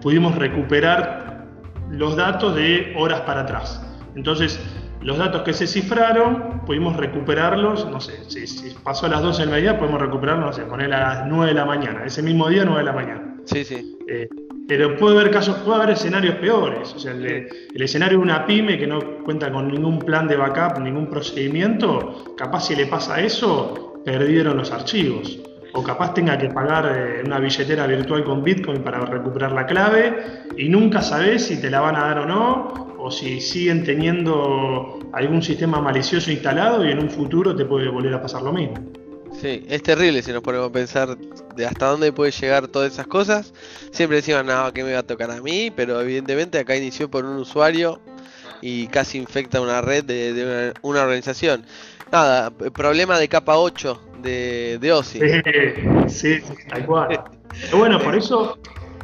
pudimos 0.00 0.34
recuperar 0.36 1.46
los 1.90 2.16
datos 2.16 2.54
de 2.54 2.94
horas 2.96 3.20
para 3.22 3.42
atrás. 3.42 3.91
Entonces, 4.14 4.60
los 5.00 5.18
datos 5.18 5.42
que 5.42 5.52
se 5.52 5.66
cifraron, 5.66 6.60
pudimos 6.64 6.96
recuperarlos, 6.96 7.88
no 7.90 8.00
sé, 8.00 8.12
si, 8.28 8.74
pasó 8.82 9.06
a 9.06 9.08
las 9.08 9.22
12 9.22 9.42
del 9.42 9.50
mediodía, 9.50 9.78
podemos 9.78 10.00
recuperarlos, 10.00 10.46
no 10.46 10.52
sé, 10.52 10.62
poner 10.62 10.92
a 10.92 11.14
las 11.14 11.26
9 11.26 11.46
de 11.48 11.54
la 11.54 11.64
mañana, 11.64 12.04
ese 12.04 12.22
mismo 12.22 12.48
día, 12.48 12.64
9 12.64 12.78
de 12.78 12.84
la 12.84 12.92
mañana. 12.92 13.34
Sí, 13.44 13.64
sí. 13.64 13.96
Eh, 14.08 14.28
pero 14.68 14.96
puede 14.96 15.18
haber 15.18 15.30
casos, 15.32 15.56
puede 15.58 15.78
haber 15.78 15.90
escenarios 15.90 16.36
peores. 16.36 16.94
O 16.94 16.98
sea, 16.98 17.12
el, 17.12 17.48
escenario 17.74 18.18
de 18.18 18.24
una 18.24 18.46
pyme 18.46 18.78
que 18.78 18.86
no 18.86 19.00
cuenta 19.24 19.50
con 19.50 19.68
ningún 19.68 19.98
plan 19.98 20.28
de 20.28 20.36
backup, 20.36 20.80
ningún 20.80 21.08
procedimiento, 21.08 22.34
capaz 22.36 22.66
si 22.66 22.76
le 22.76 22.86
pasa 22.86 23.20
eso, 23.20 24.00
perdieron 24.04 24.56
los 24.56 24.70
archivos. 24.70 25.40
O 25.74 25.82
capaz 25.82 26.14
tenga 26.14 26.36
que 26.36 26.48
pagar 26.48 26.86
eh, 26.94 27.22
una 27.24 27.38
billetera 27.38 27.86
virtual 27.86 28.24
con 28.24 28.42
Bitcoin 28.42 28.82
para 28.82 29.00
recuperar 29.00 29.52
la 29.52 29.66
clave 29.66 30.22
y 30.56 30.68
nunca 30.68 31.00
sabes 31.00 31.46
si 31.46 31.60
te 31.60 31.70
la 31.70 31.80
van 31.80 31.96
a 31.96 32.00
dar 32.00 32.18
o 32.20 32.26
no, 32.26 32.91
o 33.04 33.10
si 33.10 33.40
siguen 33.40 33.82
teniendo 33.82 35.00
algún 35.12 35.42
sistema 35.42 35.80
malicioso 35.80 36.30
instalado 36.30 36.86
y 36.86 36.92
en 36.92 37.00
un 37.00 37.10
futuro 37.10 37.54
te 37.54 37.64
puede 37.64 37.88
volver 37.88 38.14
a 38.14 38.22
pasar 38.22 38.42
lo 38.42 38.52
mismo. 38.52 38.76
Sí, 39.40 39.64
es 39.68 39.82
terrible 39.82 40.22
si 40.22 40.30
nos 40.30 40.42
ponemos 40.42 40.68
a 40.68 40.72
pensar 40.72 41.16
de 41.56 41.66
hasta 41.66 41.86
dónde 41.86 42.12
puede 42.12 42.30
llegar 42.30 42.68
todas 42.68 42.92
esas 42.92 43.08
cosas. 43.08 43.52
Siempre 43.90 44.16
decían, 44.18 44.46
no, 44.46 44.72
que 44.72 44.84
me 44.84 44.92
va 44.92 45.00
a 45.00 45.02
tocar 45.02 45.32
a 45.32 45.40
mí, 45.40 45.72
pero 45.74 46.00
evidentemente 46.00 46.58
acá 46.58 46.76
inició 46.76 47.10
por 47.10 47.24
un 47.24 47.38
usuario 47.38 48.00
y 48.60 48.86
casi 48.86 49.18
infecta 49.18 49.60
una 49.60 49.80
red 49.80 50.04
de, 50.04 50.72
una, 50.82 51.02
organización. 51.02 51.64
Nada, 52.12 52.50
problema 52.50 53.18
de 53.18 53.28
capa 53.28 53.56
8 53.56 54.00
de, 54.22 54.78
de 54.80 54.92
OSI. 54.92 55.20
Sí, 56.06 56.40
sí, 56.40 56.42
tal 56.68 56.86
cual. 56.86 57.24
bueno, 57.76 57.98
por 58.00 58.14
eso 58.14 58.58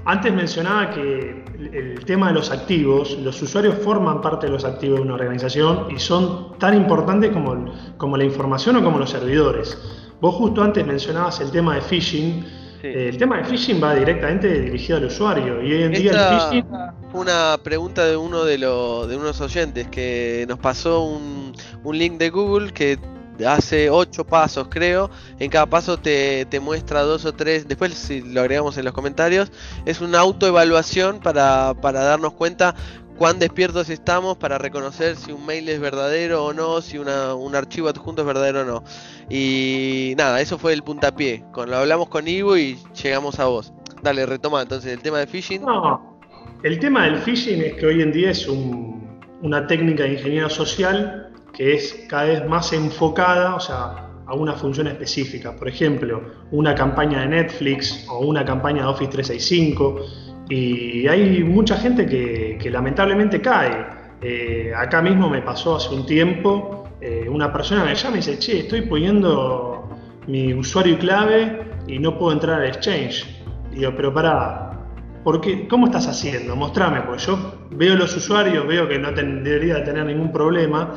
antes 0.08 0.32
mencionaba 0.32 0.90
que 0.90 1.44
el 1.70 2.02
tema 2.06 2.28
de 2.28 2.32
los 2.32 2.50
activos, 2.50 3.18
los 3.18 3.42
usuarios 3.42 3.74
forman 3.84 4.22
parte 4.22 4.46
de 4.46 4.52
los 4.52 4.64
activos 4.64 5.00
de 5.00 5.02
una 5.02 5.14
organización 5.14 5.86
y 5.94 5.98
son 5.98 6.58
tan 6.58 6.74
importantes 6.74 7.30
como, 7.30 7.66
como 7.98 8.16
la 8.16 8.24
información 8.24 8.76
o 8.76 8.82
como 8.82 8.98
los 8.98 9.10
servidores. 9.10 9.76
Vos 10.18 10.34
justo 10.36 10.62
antes 10.62 10.86
mencionabas 10.86 11.40
el 11.40 11.50
tema 11.50 11.74
de 11.74 11.82
phishing. 11.82 12.46
el 12.82 13.18
tema 13.18 13.36
de 13.36 13.44
phishing 13.44 13.82
va 13.84 13.94
directamente 13.94 14.48
dirigido 14.62 14.96
al 14.96 15.04
usuario 15.04 15.62
y 15.62 15.74
hoy 15.74 15.82
en 15.82 15.92
día 15.92 16.12
el 16.12 16.40
phishing... 16.40 16.66
Una 17.12 17.58
pregunta 17.62 18.06
de 18.06 18.16
uno 18.16 18.44
de, 18.44 18.56
los 18.56 19.08
de 19.08 19.16
unos 19.16 19.38
oyentes 19.42 19.88
que 19.88 20.46
nos 20.48 20.58
pasó 20.58 21.02
un, 21.02 21.52
un 21.84 21.98
link 21.98 22.14
de 22.14 22.30
Google 22.30 22.72
que 22.72 22.98
hace 23.46 23.90
ocho 23.90 24.24
pasos 24.24 24.68
creo, 24.68 25.10
en 25.38 25.50
cada 25.50 25.66
paso 25.66 25.98
te, 25.98 26.46
muestra 26.60 27.02
dos 27.02 27.24
o 27.24 27.32
tres, 27.32 27.68
después 27.68 27.94
si 27.94 28.20
lo 28.20 28.40
agregamos 28.40 28.76
en 28.78 28.84
los 28.84 28.94
comentarios, 28.94 29.52
es 29.86 30.00
una 30.00 30.20
autoevaluación 30.20 31.20
para, 31.20 31.74
para 31.80 32.02
darnos 32.02 32.32
cuenta 32.32 32.74
cuán 33.18 33.40
despiertos 33.40 33.90
estamos 33.90 34.38
para 34.38 34.58
reconocer 34.58 35.16
si 35.16 35.32
un 35.32 35.44
mail 35.44 35.68
es 35.68 35.80
verdadero 35.80 36.44
o 36.44 36.52
no, 36.52 36.80
si 36.80 36.98
un 36.98 37.54
archivo 37.54 37.88
adjunto 37.88 38.22
es 38.22 38.26
verdadero 38.26 38.62
o 38.62 38.64
no. 38.64 38.84
Y 39.28 40.14
nada, 40.16 40.40
eso 40.40 40.56
fue 40.56 40.72
el 40.72 40.82
puntapié. 40.82 41.44
Con, 41.52 41.68
lo 41.68 41.78
hablamos 41.78 42.08
con 42.08 42.28
Ivo 42.28 42.56
y 42.56 42.78
llegamos 43.02 43.40
a 43.40 43.46
vos. 43.46 43.72
Dale, 44.02 44.24
retoma 44.24 44.62
entonces 44.62 44.92
el 44.92 45.00
tema 45.00 45.18
de 45.18 45.26
phishing. 45.26 45.62
No, 45.62 46.20
el 46.62 46.78
tema 46.78 47.04
del 47.04 47.18
phishing 47.18 47.60
es 47.60 47.74
que 47.74 47.86
hoy 47.86 48.02
en 48.02 48.12
día 48.12 48.30
es 48.30 48.46
una 48.46 49.66
técnica 49.66 50.04
de 50.04 50.12
ingeniería 50.12 50.48
social 50.48 51.27
que 51.58 51.74
es 51.74 52.06
cada 52.08 52.24
vez 52.26 52.46
más 52.48 52.72
enfocada, 52.72 53.56
o 53.56 53.60
sea, 53.60 54.10
a 54.24 54.34
una 54.34 54.52
función 54.52 54.86
específica. 54.86 55.56
Por 55.56 55.66
ejemplo, 55.66 56.22
una 56.52 56.72
campaña 56.72 57.22
de 57.22 57.26
Netflix 57.26 58.06
o 58.08 58.20
una 58.20 58.44
campaña 58.44 58.82
de 58.82 58.88
Office 58.88 59.10
365. 59.10 60.06
Y 60.48 61.08
hay 61.08 61.42
mucha 61.42 61.76
gente 61.76 62.06
que, 62.06 62.70
lamentablemente 62.70 63.40
cae. 63.40 63.86
Eh, 64.22 64.72
acá 64.76 65.02
mismo 65.02 65.28
me 65.28 65.42
pasó 65.42 65.76
hace 65.76 65.92
un 65.92 66.06
tiempo, 66.06 66.88
eh, 67.00 67.26
una 67.28 67.52
persona 67.52 67.84
me 67.84 67.94
llama 67.96 68.14
y 68.14 68.20
dice, 68.20 68.38
che, 68.38 68.60
estoy 68.60 68.82
poniendo 68.82 69.88
mi 70.28 70.54
usuario 70.54 70.94
y 70.94 70.96
clave 70.98 71.60
y 71.88 71.98
no 71.98 72.16
puedo 72.16 72.32
entrar 72.34 72.60
al 72.60 72.68
Exchange. 72.68 73.26
Digo, 73.72 73.92
pero 73.96 74.14
para, 74.14 74.78
¿por 75.24 75.40
qué? 75.40 75.66
¿cómo 75.66 75.86
estás 75.86 76.06
haciendo? 76.06 76.54
Mostrame, 76.54 77.00
porque 77.02 77.24
yo 77.24 77.66
veo 77.70 77.96
los 77.96 78.16
usuarios, 78.16 78.64
veo 78.64 78.86
que 78.86 78.98
no 79.00 79.10
debería 79.10 79.82
tener 79.82 80.06
ningún 80.06 80.32
problema, 80.32 80.94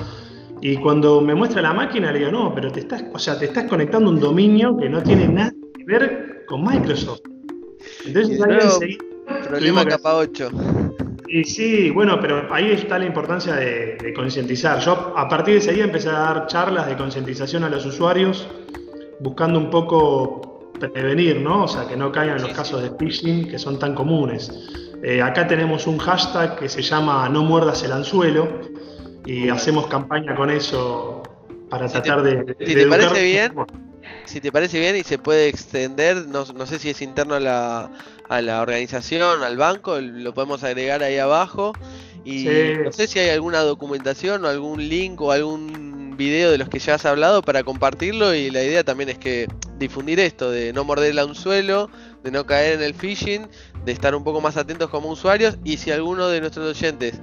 y 0.61 0.77
cuando 0.77 1.21
me 1.21 1.33
muestra 1.33 1.61
la 1.61 1.73
máquina, 1.73 2.11
le 2.11 2.19
digo, 2.19 2.31
no, 2.31 2.53
pero 2.53 2.71
te 2.71 2.81
estás, 2.81 3.03
o 3.11 3.17
sea, 3.17 3.37
te 3.37 3.45
estás 3.45 3.65
conectando 3.65 4.09
un 4.09 4.19
dominio 4.19 4.77
que 4.77 4.89
no 4.89 5.01
tiene 5.01 5.27
nada 5.27 5.51
que 5.75 5.83
ver 5.85 6.45
con 6.47 6.63
Microsoft. 6.63 7.21
Entonces 8.05 8.39
ahí 8.41 8.57
enseguida. 8.61 9.03
Problema 9.47 9.85
capa 9.85 10.15
8. 10.15 10.49
Y 11.27 11.45
sí, 11.45 11.89
bueno, 11.89 12.19
pero 12.19 12.53
ahí 12.53 12.71
está 12.71 12.99
la 12.99 13.05
importancia 13.05 13.55
de, 13.55 14.13
concientizar. 14.15 14.79
Yo 14.81 15.13
a 15.15 15.27
partir 15.29 15.53
de 15.55 15.59
ese 15.61 15.73
día 15.73 15.85
empecé 15.85 16.09
a 16.09 16.13
dar 16.13 16.47
charlas 16.47 16.87
de 16.87 16.97
concientización 16.97 17.63
a 17.63 17.69
los 17.69 17.85
usuarios, 17.85 18.47
buscando 19.21 19.57
un 19.57 19.69
poco 19.69 20.71
prevenir, 20.77 21.39
¿no? 21.39 21.63
O 21.63 21.67
sea, 21.67 21.87
que 21.87 21.95
no 21.95 22.11
caigan 22.11 22.37
en 22.37 22.43
los 22.43 22.51
casos 22.51 22.83
de 22.83 22.91
phishing 22.99 23.47
que 23.47 23.57
son 23.57 23.79
tan 23.79 23.95
comunes. 23.95 24.51
Eh, 25.03 25.21
acá 25.21 25.47
tenemos 25.47 25.87
un 25.87 25.97
hashtag 25.97 26.59
que 26.59 26.69
se 26.69 26.81
llama 26.81 27.27
No 27.29 27.43
muerdas 27.43 27.81
el 27.83 27.93
anzuelo, 27.93 28.59
y 29.25 29.49
hacemos 29.49 29.87
campaña 29.87 30.35
con 30.35 30.49
eso 30.49 31.23
para 31.69 31.87
tratar 31.87 32.23
de, 32.23 32.55
Si 32.65 32.75
te 32.75 32.87
parece 32.87 33.23
bien, 33.23 33.53
si 34.25 34.41
te 34.41 34.51
parece 34.51 34.79
bien 34.79 34.95
y 34.95 35.03
se 35.03 35.17
puede 35.17 35.47
extender, 35.47 36.27
no, 36.27 36.45
no 36.53 36.65
sé 36.65 36.79
si 36.79 36.89
es 36.89 37.01
interno 37.01 37.35
a 37.35 37.39
la, 37.39 37.91
a 38.29 38.41
la 38.41 38.61
organización, 38.61 39.43
al 39.43 39.57
banco, 39.57 39.99
lo 39.99 40.33
podemos 40.33 40.63
agregar 40.63 41.03
ahí 41.03 41.17
abajo. 41.17 41.73
Y 42.23 42.45
no 42.83 42.91
sé 42.91 43.07
si 43.07 43.17
hay 43.17 43.29
alguna 43.29 43.61
documentación 43.61 44.45
o 44.45 44.47
algún 44.47 44.87
link 44.87 45.19
o 45.21 45.31
algún 45.31 46.15
video 46.17 46.51
de 46.51 46.59
los 46.59 46.69
que 46.69 46.77
ya 46.77 46.95
has 46.95 47.05
hablado 47.05 47.41
para 47.41 47.63
compartirlo 47.63 48.35
y 48.35 48.51
la 48.51 48.63
idea 48.63 48.83
también 48.83 49.09
es 49.09 49.17
que 49.17 49.47
difundir 49.79 50.19
esto, 50.19 50.51
de 50.51 50.71
no 50.71 50.83
morder 50.83 51.11
el 51.11 51.19
anzuelo, 51.19 51.89
de 52.23 52.29
no 52.29 52.45
caer 52.45 52.73
en 52.75 52.83
el 52.83 52.93
phishing, 52.93 53.47
de 53.85 53.91
estar 53.91 54.13
un 54.13 54.23
poco 54.23 54.39
más 54.39 54.55
atentos 54.55 54.91
como 54.91 55.09
usuarios 55.09 55.57
y 55.63 55.77
si 55.77 55.89
alguno 55.89 56.27
de 56.27 56.41
nuestros 56.41 56.77
oyentes 56.77 57.19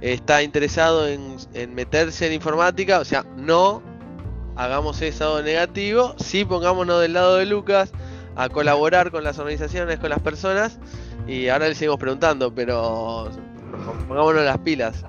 está 0.00 0.42
interesado 0.42 1.06
en, 1.06 1.36
meterse 1.74 2.26
en 2.26 2.32
informática, 2.32 3.00
o 3.00 3.04
sea, 3.04 3.24
no 3.36 3.82
hagamos 4.56 5.00
eso 5.02 5.42
negativo, 5.42 6.14
sí 6.18 6.44
pongámonos 6.44 7.00
del 7.00 7.12
lado 7.12 7.36
de 7.36 7.46
Lucas 7.46 7.92
a 8.36 8.48
colaborar 8.48 9.10
con 9.10 9.24
las 9.24 9.38
organizaciones, 9.38 9.98
con 9.98 10.10
las 10.10 10.20
personas, 10.20 10.78
y 11.26 11.48
ahora 11.48 11.68
le 11.68 11.74
seguimos 11.74 11.98
preguntando, 11.98 12.54
pero 12.54 13.30
pongámonos 14.08 14.44
las 14.44 14.58
pilas. 14.58 15.04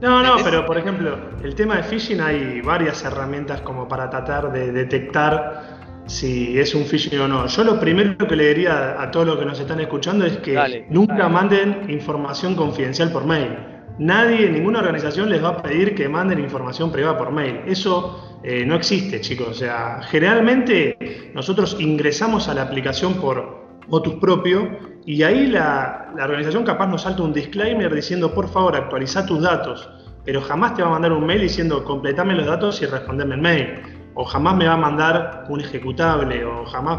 No, 0.00 0.22
no, 0.22 0.36
pero 0.44 0.64
por 0.64 0.78
ejemplo, 0.78 1.18
el 1.42 1.54
tema 1.56 1.76
de 1.76 1.82
phishing 1.82 2.20
hay 2.20 2.60
varias 2.60 3.04
herramientas 3.04 3.60
como 3.62 3.88
para 3.88 4.08
tratar 4.08 4.52
de 4.52 4.70
detectar 4.70 5.78
si 6.06 6.58
es 6.58 6.74
un 6.74 6.84
phishing 6.84 7.18
o 7.20 7.28
no. 7.28 7.46
Yo 7.46 7.64
lo 7.64 7.80
primero 7.80 8.16
que 8.16 8.36
le 8.36 8.54
diría 8.54 9.00
a 9.00 9.10
todos 9.10 9.26
los 9.26 9.38
que 9.38 9.44
nos 9.44 9.58
están 9.58 9.80
escuchando 9.80 10.24
es 10.24 10.36
que 10.38 10.86
nunca 10.88 11.28
manden 11.28 11.90
información 11.90 12.54
confidencial 12.54 13.10
por 13.10 13.26
mail. 13.26 13.77
Nadie, 13.98 14.48
ninguna 14.50 14.78
organización 14.78 15.28
les 15.28 15.42
va 15.42 15.48
a 15.50 15.62
pedir 15.62 15.94
que 15.94 16.08
manden 16.08 16.38
información 16.38 16.92
privada 16.92 17.18
por 17.18 17.32
mail. 17.32 17.60
Eso 17.66 18.40
eh, 18.42 18.64
no 18.64 18.76
existe, 18.76 19.20
chicos. 19.20 19.48
O 19.48 19.54
sea, 19.54 20.00
generalmente 20.02 21.30
nosotros 21.34 21.76
ingresamos 21.80 22.48
a 22.48 22.54
la 22.54 22.62
aplicación 22.62 23.14
por 23.14 23.66
motus 23.88 24.14
propio 24.14 24.68
y 25.04 25.22
ahí 25.22 25.46
la, 25.46 26.12
la 26.16 26.24
organización 26.24 26.64
capaz 26.64 26.86
nos 26.86 27.02
salta 27.02 27.22
un 27.22 27.32
disclaimer 27.32 27.94
diciendo 27.94 28.34
por 28.34 28.48
favor 28.48 28.76
actualiza 28.76 29.24
tus 29.24 29.42
datos, 29.42 29.88
pero 30.24 30.42
jamás 30.42 30.74
te 30.74 30.82
va 30.82 30.88
a 30.88 30.92
mandar 30.92 31.12
un 31.12 31.24
mail 31.24 31.40
diciendo 31.40 31.82
completame 31.84 32.34
los 32.34 32.46
datos 32.46 32.82
y 32.82 32.86
respondeme 32.86 33.34
el 33.34 33.40
mail 33.40 33.80
o 34.20 34.24
jamás 34.24 34.56
me 34.56 34.66
va 34.66 34.74
a 34.74 34.76
mandar 34.76 35.44
un 35.48 35.60
ejecutable, 35.60 36.44
o 36.44 36.64
jamás. 36.66 36.98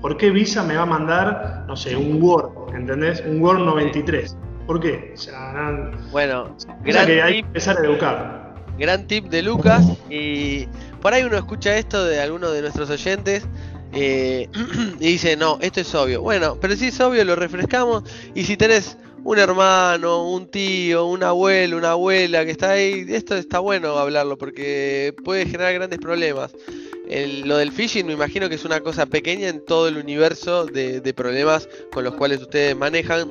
¿Por 0.00 0.16
qué 0.16 0.30
Visa 0.30 0.62
me 0.62 0.76
va 0.76 0.82
a 0.82 0.86
mandar, 0.86 1.64
no 1.66 1.74
sé, 1.74 1.96
un 1.96 2.22
Word? 2.22 2.76
¿Entendés? 2.76 3.24
Un 3.26 3.42
Word 3.42 3.58
93. 3.58 4.36
¿Por 4.66 4.80
qué? 4.80 5.12
O 5.14 5.16
sea, 5.16 5.80
bueno, 6.10 6.56
gran 6.84 7.06
que 7.06 7.22
hay 7.22 7.32
que 7.34 7.38
empezar 7.40 7.78
a 7.78 7.84
educar. 7.84 8.54
Gran 8.78 9.06
tip 9.06 9.26
de 9.26 9.42
Lucas. 9.42 9.84
Y 10.10 10.66
por 11.00 11.12
ahí 11.12 11.22
uno 11.22 11.36
escucha 11.36 11.76
esto 11.76 12.04
de 12.04 12.20
alguno 12.20 12.50
de 12.50 12.62
nuestros 12.62 12.88
oyentes. 12.90 13.46
Eh, 13.92 14.48
y 15.00 15.06
dice, 15.06 15.36
no, 15.36 15.58
esto 15.60 15.80
es 15.80 15.94
obvio. 15.94 16.22
Bueno, 16.22 16.56
pero 16.60 16.74
si 16.76 16.88
es 16.88 17.00
obvio, 17.00 17.24
lo 17.24 17.36
refrescamos. 17.36 18.04
Y 18.34 18.44
si 18.44 18.56
tenés 18.56 18.96
un 19.24 19.38
hermano, 19.38 20.28
un 20.28 20.50
tío, 20.50 21.06
un 21.06 21.22
abuelo, 21.22 21.78
una 21.78 21.92
abuela 21.92 22.44
que 22.44 22.50
está 22.50 22.72
ahí, 22.72 23.06
esto 23.08 23.36
está 23.36 23.58
bueno 23.58 23.96
hablarlo 23.96 24.36
porque 24.36 25.14
puede 25.24 25.46
generar 25.46 25.72
grandes 25.72 25.98
problemas. 25.98 26.54
Lo 27.06 27.58
del 27.58 27.70
phishing 27.70 28.06
me 28.06 28.14
imagino 28.14 28.48
que 28.48 28.54
es 28.54 28.64
una 28.64 28.80
cosa 28.80 29.06
pequeña 29.06 29.48
en 29.48 29.64
todo 29.64 29.88
el 29.88 29.98
universo 29.98 30.64
de, 30.64 31.14
problemas 31.14 31.68
con 31.92 32.04
los 32.04 32.14
cuales 32.14 32.40
ustedes 32.40 32.76
manejan 32.76 33.30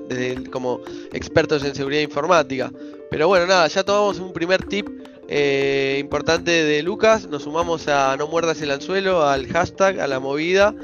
como 0.51 0.81
expertos 1.11 1.63
en 1.63 1.73
seguridad 1.73 2.01
informática. 2.01 2.71
Pero 3.09 3.27
bueno, 3.27 3.45
nada, 3.47 3.67
ya 3.67 3.83
tomamos 3.83 4.19
un 4.19 4.33
primer 4.33 4.63
tip 4.65 4.87
eh, 5.27 5.97
importante 5.99 6.51
de 6.51 6.83
Lucas, 6.83 7.27
nos 7.27 7.43
sumamos 7.43 7.87
a 7.87 8.15
No 8.17 8.27
muerdas 8.27 8.61
el 8.61 8.71
anzuelo, 8.71 9.23
al 9.23 9.47
hashtag, 9.47 9.99
a 9.99 10.07
la 10.07 10.19
movida. 10.19 10.75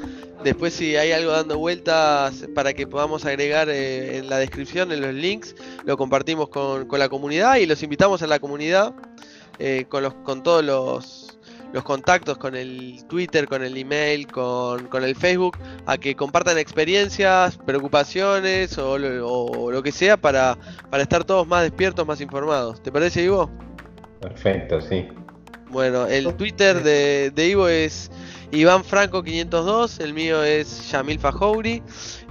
Después 0.42 0.72
si 0.72 0.96
hay 0.96 1.12
algo 1.12 1.32
dando 1.32 1.58
vueltas 1.58 2.46
para 2.54 2.72
que 2.72 2.86
podamos 2.86 3.26
agregar 3.26 3.68
eh, 3.68 4.16
en 4.16 4.30
la 4.30 4.38
descripción, 4.38 4.90
en 4.90 5.02
los 5.02 5.14
links, 5.14 5.54
lo 5.84 5.96
compartimos 5.96 6.48
con, 6.48 6.88
la 6.90 7.08
comunidad 7.08 7.56
y 7.56 7.66
los 7.66 7.82
invitamos 7.82 8.22
a 8.22 8.26
la 8.26 8.38
comunidad 8.38 8.94
eh, 9.58 9.84
con 9.88 10.42
todos 10.42 10.64
los, 10.64 11.29
los, 11.72 11.84
contactos, 11.84 12.38
con 12.38 12.54
el 12.54 13.04
Twitter, 13.08 13.46
con 13.46 13.62
el 13.62 13.76
email, 13.76 14.26
con, 14.26 14.86
con 14.86 15.04
el 15.04 15.16
Facebook, 15.16 15.56
a 15.86 15.98
que 15.98 16.14
compartan 16.14 16.58
experiencias, 16.58 17.58
preocupaciones 17.58 18.76
o, 18.78 18.98
lo 18.98 19.82
que 19.82 19.92
sea 19.92 20.16
para, 20.16 20.56
para 20.90 21.02
estar 21.02 21.24
todos 21.24 21.46
más 21.46 21.62
despiertos, 21.62 22.06
más 22.06 22.20
informados. 22.20 22.82
¿Te 22.82 22.90
parece, 22.92 23.22
Ivo? 23.22 23.50
Perfecto, 24.20 24.80
sí. 24.80 25.08
Bueno, 25.70 26.06
el 26.06 26.34
Twitter 26.34 26.82
de, 26.82 27.30
de 27.30 27.48
Ivo 27.48 27.68
es 27.68 28.10
Iván 28.52 28.84
Franco 28.84 29.22
502, 29.22 30.00
el 30.00 30.12
mío 30.12 30.42
es 30.42 30.90
Yamil 30.90 31.20
Fajouri, 31.20 31.82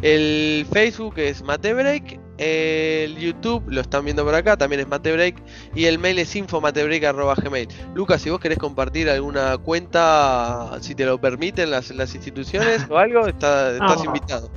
el 0.01 0.67
Facebook 0.71 1.17
es 1.17 1.41
Matebreak, 1.41 2.19
el 2.39 3.17
YouTube 3.17 3.63
lo 3.67 3.81
están 3.81 4.05
viendo 4.05 4.23
por 4.23 4.33
acá, 4.33 4.55
también 4.57 4.81
es 4.81 4.87
Matebreak 4.87 5.35
y 5.75 5.85
el 5.85 5.99
mail 5.99 6.19
es 6.19 6.35
infomatebreak.gmail. 6.35 7.67
Lucas, 7.93 8.21
si 8.21 8.29
vos 8.29 8.39
querés 8.39 8.57
compartir 8.57 9.09
alguna 9.09 9.57
cuenta, 9.57 10.77
si 10.79 10.95
te 10.95 11.05
lo 11.05 11.19
permiten 11.19 11.69
las, 11.71 11.91
las 11.91 12.15
instituciones 12.15 12.85
o 12.89 12.97
algo, 12.97 13.27
estás 13.27 14.03
invitado. 14.03 14.49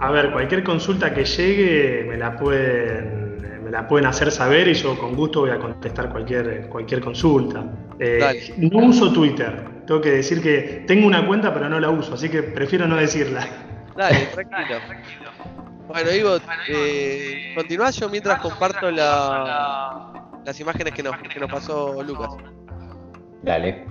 A 0.00 0.10
ver, 0.10 0.32
cualquier 0.32 0.64
consulta 0.64 1.14
que 1.14 1.24
llegue 1.24 2.04
me 2.08 2.16
la 2.16 2.36
pueden 2.36 3.30
la 3.70 3.86
pueden 3.86 4.06
hacer 4.06 4.30
saber 4.32 4.68
y 4.68 4.74
yo 4.74 4.98
con 4.98 5.14
gusto 5.14 5.40
voy 5.40 5.50
a 5.50 5.58
contestar 5.58 6.10
cualquier, 6.10 6.68
cualquier 6.68 7.00
consulta. 7.00 7.64
Eh, 7.98 8.54
no 8.56 8.86
uso 8.86 9.12
Twitter, 9.12 9.62
tengo 9.86 10.00
que 10.00 10.10
decir 10.10 10.42
que 10.42 10.84
tengo 10.86 11.06
una 11.06 11.26
cuenta 11.26 11.52
pero 11.54 11.68
no 11.68 11.78
la 11.78 11.90
uso, 11.90 12.14
así 12.14 12.28
que 12.28 12.42
prefiero 12.42 12.86
no 12.88 12.96
decirla. 12.96 13.46
Dale, 13.96 14.26
tranquilo. 14.32 14.78
Bueno, 15.90 16.12
Ivo, 16.12 16.36
eh, 16.68 17.52
continúa 17.56 17.90
yo 17.90 18.08
mientras 18.08 18.38
comparto 18.40 18.92
las 18.92 20.60
imágenes 20.60 20.94
que 20.94 21.02
nos, 21.02 21.16
que 21.16 21.40
nos 21.40 21.50
pasó 21.50 22.00
Lucas. 22.04 22.28
Dale. 23.42 23.86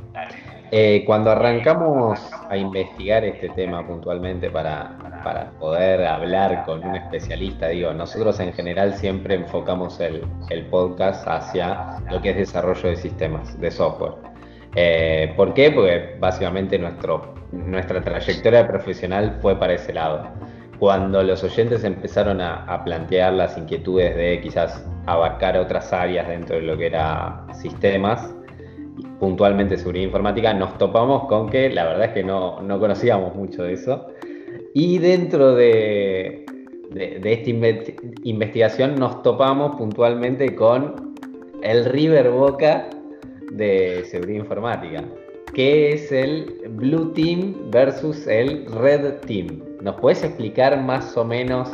Eh, 0.71 1.03
cuando 1.05 1.31
arrancamos 1.31 2.19
a 2.49 2.55
investigar 2.55 3.25
este 3.25 3.49
tema 3.49 3.85
puntualmente 3.85 4.49
para, 4.49 4.97
para, 5.23 5.51
poder 5.59 6.05
hablar 6.05 6.63
con 6.63 6.85
un 6.85 6.95
especialista, 6.95 7.67
digo, 7.67 7.91
nosotros 7.91 8.39
en 8.39 8.53
general 8.53 8.95
siempre 8.95 9.35
enfocamos 9.35 9.99
el, 9.99 10.23
el 10.49 10.67
podcast 10.67 11.27
hacia 11.27 11.99
lo 12.09 12.21
que 12.21 12.29
es 12.29 12.37
desarrollo 12.37 12.89
de 12.89 12.95
sistemas, 12.95 13.59
de 13.59 13.71
software. 13.71 14.13
Eh, 14.75 15.33
¿Por 15.35 15.53
qué? 15.53 15.71
Porque 15.71 16.15
básicamente 16.17 16.79
nuestro, 16.79 17.33
nuestra 17.51 18.01
trayectoria 18.01 18.65
profesional 18.67 19.37
fue 19.41 19.59
para 19.59 19.73
ese 19.73 19.91
lado. 19.91 20.29
Cuando 20.79 21.21
los 21.23 21.43
oyentes 21.43 21.83
empezaron 21.83 22.39
a, 22.39 22.83
plantear 22.85 23.33
las 23.33 23.57
inquietudes 23.57 24.15
de 24.15 24.39
quizás 24.41 24.87
abarcar 25.07 25.57
otras 25.57 25.91
áreas 25.91 26.29
dentro 26.29 26.55
de 26.55 26.61
lo 26.61 26.77
que 26.77 26.85
era 26.85 27.45
sistemas, 27.53 28.33
puntualmente 29.19 29.77
seguridad 29.77 30.05
informática, 30.05 30.53
nos 30.53 30.77
topamos 30.77 31.27
con 31.27 31.49
que 31.49 31.69
la 31.69 31.83
verdad 31.83 32.05
es 32.05 32.13
que 32.13 32.23
no, 32.23 32.65
conocíamos 32.79 33.35
mucho 33.35 33.63
de 33.63 33.73
eso. 33.73 34.07
Y 34.73 34.99
dentro 34.99 35.53
de, 35.53 36.45
de, 36.91 37.19
esta 37.25 37.49
investigación 38.23 38.95
nos 38.95 39.21
topamos 39.21 39.75
puntualmente 39.75 40.55
con 40.55 41.13
el 41.61 41.83
River 41.83 42.29
Boca 42.29 42.89
de 43.51 44.05
seguridad 44.05 44.39
informática, 44.39 45.03
que 45.53 45.91
es 45.91 46.09
el 46.13 46.69
Blue 46.69 47.11
Team 47.11 47.69
versus 47.69 48.25
el 48.27 48.65
Red 48.67 49.15
Team. 49.25 49.68
¿Nos 49.81 49.95
puedes 49.95 50.23
explicar 50.23 50.81
más 50.83 51.15
o 51.15 51.23
menos 51.23 51.69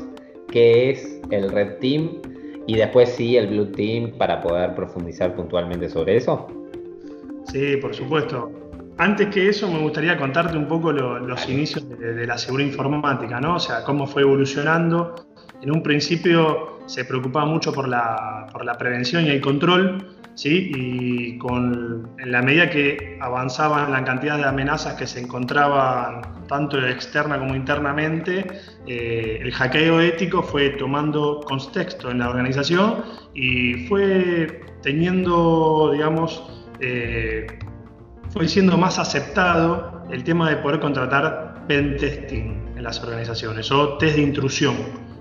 qué 0.51 0.91
es 0.91 1.19
el 1.31 1.49
Red 1.49 1.79
Team 1.79 2.21
y 2.67 2.75
después 2.75 3.09
sí 3.09 3.35
el 3.35 3.47
Blue 3.47 3.71
Team 3.71 4.11
para 4.17 4.41
poder 4.41 4.75
profundizar 4.75 5.35
puntualmente 5.35 5.89
sobre 5.89 6.17
eso? 6.17 6.47
Sí, 7.45 7.77
por 7.77 7.95
supuesto. 7.95 8.51
Antes 8.97 9.27
que 9.27 9.49
eso, 9.49 9.69
me 9.69 9.79
gustaría 9.79 10.17
contarte 10.17 10.55
un 10.57 10.67
poco 10.67 10.91
los 10.91 11.49
inicios 11.49 11.87
de, 11.89 12.25
la 12.25 12.37
seguridad 12.37 12.69
informática, 12.69 13.41
¿no? 13.41 13.55
O 13.55 13.59
sea, 13.59 13.83
cómo 13.83 14.07
fue 14.07 14.21
evolucionando. 14.21 15.15
En 15.61 15.71
un 15.71 15.83
principio 15.83 16.79
se 16.85 17.03
preocupaba 17.03 17.45
mucho 17.45 17.73
por 17.73 17.87
la, 17.87 18.47
por 18.53 18.63
la 18.63 18.77
prevención 18.77 19.25
y 19.25 19.29
el 19.29 19.41
control, 19.41 20.14
¿sí? 20.35 20.71
Y 20.75 21.37
con, 21.37 22.11
en 22.19 22.31
la 22.31 22.41
medida 22.41 22.69
que 22.69 23.17
avanzaban 23.21 23.91
la 23.91 24.03
cantidad 24.03 24.37
de 24.37 24.45
amenazas 24.45 24.93
que 24.93 25.07
se 25.07 25.19
encontraban 25.21 26.21
tanto 26.47 26.85
externa 26.85 27.39
como 27.39 27.55
internamente, 27.55 28.45
eh, 28.85 29.39
el 29.41 29.51
hackeo 29.51 29.99
ético 29.99 30.43
fue 30.43 30.71
tomando 30.71 31.41
contexto 31.45 32.11
en 32.11 32.19
la 32.19 32.29
organización 32.29 33.03
y 33.33 33.87
fue 33.87 34.61
teniendo, 34.81 35.89
digamos, 35.93 36.43
eh, 36.79 37.47
fue 38.29 38.47
siendo 38.47 38.77
más 38.77 38.99
aceptado 38.99 40.03
el 40.11 40.23
tema 40.23 40.49
de 40.49 40.57
poder 40.57 40.79
contratar 40.79 41.65
pen 41.67 41.97
testing 41.97 42.75
en 42.75 42.83
las 42.83 43.01
organizaciones 43.01 43.71
o 43.71 43.97
test 43.97 44.17
de 44.17 44.21
intrusión, 44.21 44.75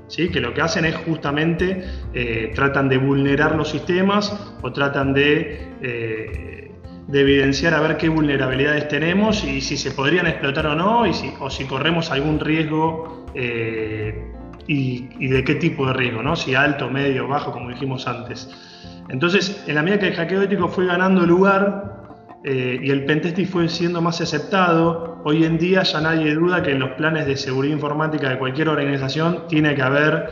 ¿sí? 0.08 0.30
que 0.30 0.40
lo 0.40 0.54
que 0.54 0.62
hacen 0.62 0.84
es 0.84 0.96
justamente 0.96 1.84
eh, 2.12 2.52
tratan 2.54 2.88
de 2.88 2.98
vulnerar 2.98 3.56
los 3.56 3.70
sistemas 3.70 4.56
o 4.62 4.72
tratan 4.72 5.12
de, 5.12 5.68
eh, 5.82 6.70
de, 7.08 7.20
evidenciar 7.20 7.74
a 7.74 7.80
ver 7.80 7.96
qué 7.96 8.08
vulnerabilidades 8.08 8.88
tenemos 8.88 9.44
y 9.44 9.60
si 9.60 9.76
se 9.76 9.90
podrían 9.90 10.26
explotar 10.26 10.66
o 10.66 10.74
no 10.74 11.06
y 11.06 11.14
si, 11.14 11.32
o 11.40 11.50
si 11.50 11.64
corremos 11.64 12.10
algún 12.10 12.40
riesgo 12.40 13.26
y, 14.66 15.08
y, 15.18 15.28
de 15.28 15.44
qué 15.44 15.56
tipo 15.56 15.86
de 15.86 15.92
riesgo, 15.92 16.22
¿no? 16.22 16.36
si 16.36 16.54
alto, 16.54 16.88
medio, 16.88 17.28
bajo, 17.28 17.52
como 17.52 17.70
dijimos 17.70 18.06
antes. 18.06 18.48
Entonces, 19.08 19.62
en 19.66 19.74
la 19.74 19.82
medida 19.82 19.98
que 19.98 20.08
el 20.08 20.14
hackeo 20.14 20.42
ético 20.42 20.68
fue 20.68 20.86
ganando 20.86 21.26
lugar 21.26 22.03
eh, 22.46 22.78
y 22.82 22.90
el 22.90 23.06
pentesting 23.06 23.46
fue 23.46 23.68
siendo 23.70 24.02
más 24.02 24.20
aceptado, 24.20 25.22
hoy 25.24 25.44
en 25.44 25.56
día 25.56 25.82
ya 25.82 26.02
nadie 26.02 26.34
duda 26.34 26.62
que 26.62 26.72
en 26.72 26.78
los 26.78 26.90
planes 26.90 27.26
de 27.26 27.38
seguridad 27.38 27.74
informática 27.74 28.28
de 28.28 28.38
cualquier 28.38 28.68
organización 28.68 29.48
tiene 29.48 29.74
que 29.74 29.80
haber 29.80 30.28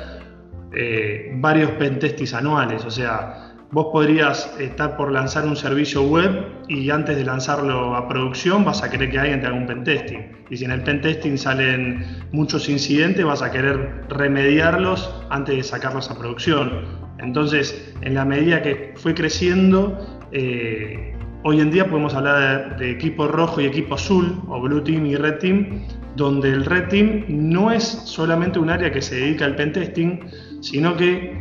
eh, 0.74 1.30
varios 1.36 1.70
pentestis 1.72 2.34
anuales. 2.34 2.84
O 2.84 2.90
sea, 2.90 3.54
vos 3.70 3.86
podrías 3.90 4.54
estar 4.60 4.94
por 4.98 5.10
lanzar 5.10 5.46
un 5.46 5.56
servicio 5.56 6.02
web 6.02 6.48
y 6.68 6.90
antes 6.90 7.16
de 7.16 7.24
lanzarlo 7.24 7.96
a 7.96 8.06
producción 8.06 8.62
vas 8.62 8.82
a 8.82 8.90
querer 8.90 9.10
que 9.10 9.18
alguien 9.18 9.40
te 9.40 9.46
haga 9.46 9.56
un 9.56 9.66
pentesting. 9.66 10.44
Y 10.50 10.58
si 10.58 10.66
en 10.66 10.72
el 10.72 10.82
pentesting 10.82 11.38
salen 11.38 12.04
muchos 12.30 12.68
incidentes, 12.68 13.24
vas 13.24 13.40
a 13.40 13.50
querer 13.50 14.04
remediarlos 14.10 15.14
antes 15.30 15.56
de 15.56 15.62
sacarlos 15.62 16.10
a 16.10 16.18
producción. 16.18 16.82
Entonces, 17.20 17.94
en 18.02 18.12
la 18.12 18.26
medida 18.26 18.60
que 18.60 18.92
fue 18.96 19.14
creciendo, 19.14 19.98
eh, 20.32 21.14
hoy 21.44 21.60
en 21.60 21.70
día 21.70 21.88
podemos 21.88 22.14
hablar 22.14 22.76
de, 22.76 22.90
equipo 22.90 23.26
rojo 23.28 23.60
y 23.60 23.66
equipo 23.66 23.94
azul, 23.94 24.40
o 24.48 24.60
blue 24.60 24.82
team 24.82 25.06
y 25.06 25.16
red 25.16 25.38
team, 25.38 25.86
donde 26.16 26.50
el 26.50 26.64
red 26.64 26.88
team 26.88 27.24
no 27.28 27.70
es 27.70 27.84
solamente 27.84 28.58
un 28.58 28.70
área 28.70 28.92
que 28.92 29.02
se 29.02 29.16
dedica 29.16 29.44
al 29.44 29.56
pentesting, 29.56 30.20
sino 30.60 30.96
que 30.96 31.40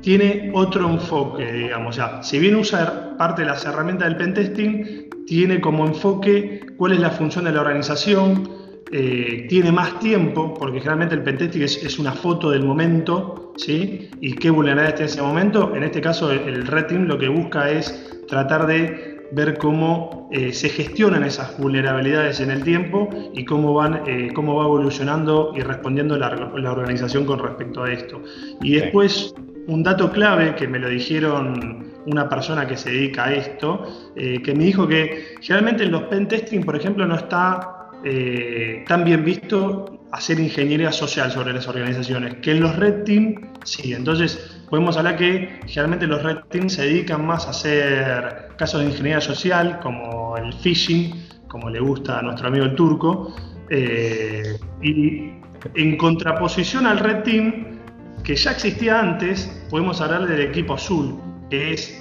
tiene 0.00 0.50
otro 0.54 0.88
enfoque, 0.88 1.52
digamos. 1.52 1.96
ya 1.96 2.22
si 2.22 2.38
bien 2.38 2.56
usa 2.56 3.16
parte 3.18 3.42
de 3.42 3.48
las 3.48 3.64
herramientas 3.64 4.08
del 4.08 4.16
pentesting, 4.16 5.08
tiene 5.26 5.60
como 5.60 5.86
enfoque 5.86 6.60
cuál 6.76 6.92
es 6.92 7.00
la 7.00 7.10
función 7.10 7.44
de 7.44 7.52
la 7.52 7.60
organización, 7.60 8.48
eh, 8.90 9.46
tiene 9.48 9.70
más 9.70 9.98
tiempo, 9.98 10.54
porque 10.54 10.78
generalmente 10.78 11.14
el 11.14 11.22
pentesting 11.22 11.62
es, 11.62 11.98
una 11.98 12.12
foto 12.12 12.50
del 12.50 12.64
momento, 12.64 13.52
¿sí? 13.56 14.08
Y 14.20 14.32
qué 14.34 14.48
vulnerabilidad 14.48 14.94
está 14.94 15.02
en 15.02 15.08
ese 15.08 15.22
momento. 15.22 15.74
En 15.76 15.82
este 15.82 16.00
caso, 16.00 16.30
el 16.32 16.66
Red 16.66 16.86
Team 16.86 17.04
lo 17.04 17.18
que 17.18 17.28
busca 17.28 17.70
es 17.70 18.10
tratar 18.28 18.66
de 18.66 19.26
ver 19.32 19.58
cómo 19.58 20.30
eh, 20.32 20.54
se 20.54 20.70
gestionan 20.70 21.22
esas 21.22 21.58
vulnerabilidades 21.58 22.40
en 22.40 22.50
el 22.50 22.64
tiempo 22.64 23.10
y 23.34 23.44
cómo, 23.44 23.74
van, 23.74 24.04
eh, 24.06 24.30
cómo 24.34 24.54
va 24.56 24.64
evolucionando 24.64 25.52
y 25.54 25.60
respondiendo 25.60 26.16
la, 26.16 26.34
la, 26.56 26.72
organización 26.72 27.26
con 27.26 27.40
respecto 27.40 27.82
a 27.82 27.92
esto. 27.92 28.22
Y 28.62 28.76
después, 28.76 29.34
un 29.66 29.82
dato 29.82 30.10
clave 30.10 30.54
que 30.54 30.66
me 30.66 30.78
lo 30.78 30.88
dijeron 30.88 31.88
una 32.06 32.26
persona 32.26 32.66
que 32.66 32.78
se 32.78 32.90
dedica 32.90 33.26
a 33.26 33.34
esto, 33.34 33.82
que 34.16 34.54
me 34.54 34.64
dijo 34.64 34.88
que 34.88 35.34
generalmente 35.42 35.84
en 35.84 35.92
los 35.92 36.04
pentesting, 36.04 36.64
por 36.64 36.74
ejemplo, 36.74 37.06
no 37.06 37.16
está 37.16 37.77
eh, 38.04 38.84
tan 38.86 39.04
bien 39.04 39.24
visto 39.24 40.06
hacer 40.12 40.40
ingeniería 40.40 40.92
social 40.92 41.30
sobre 41.30 41.52
las 41.52 41.68
organizaciones, 41.68 42.36
que 42.36 42.52
en 42.52 42.60
los 42.60 42.76
red 42.76 43.04
team 43.04 43.52
sí. 43.64 43.92
Entonces, 43.92 44.62
podemos 44.70 44.96
hablar 44.96 45.16
que 45.16 45.60
generalmente 45.66 46.06
los 46.06 46.22
red 46.22 46.38
team 46.50 46.68
se 46.68 46.82
dedican 46.82 47.26
más 47.26 47.46
a 47.46 47.50
hacer 47.50 48.48
casos 48.56 48.80
de 48.80 48.86
ingeniería 48.86 49.20
social, 49.20 49.80
como 49.80 50.36
el 50.36 50.52
phishing, 50.52 51.28
como 51.48 51.70
le 51.70 51.80
gusta 51.80 52.18
a 52.18 52.22
nuestro 52.22 52.48
amigo 52.48 52.64
el 52.64 52.74
turco, 52.74 53.34
eh, 53.70 54.58
y 54.82 55.32
en 55.74 55.96
contraposición 55.96 56.86
al 56.86 56.98
red 56.98 57.22
team, 57.22 57.78
que 58.22 58.36
ya 58.36 58.52
existía 58.52 59.00
antes, 59.00 59.66
podemos 59.70 60.00
hablar 60.00 60.26
del 60.26 60.40
equipo 60.40 60.74
azul, 60.74 61.18
que 61.50 61.72
es 61.72 62.00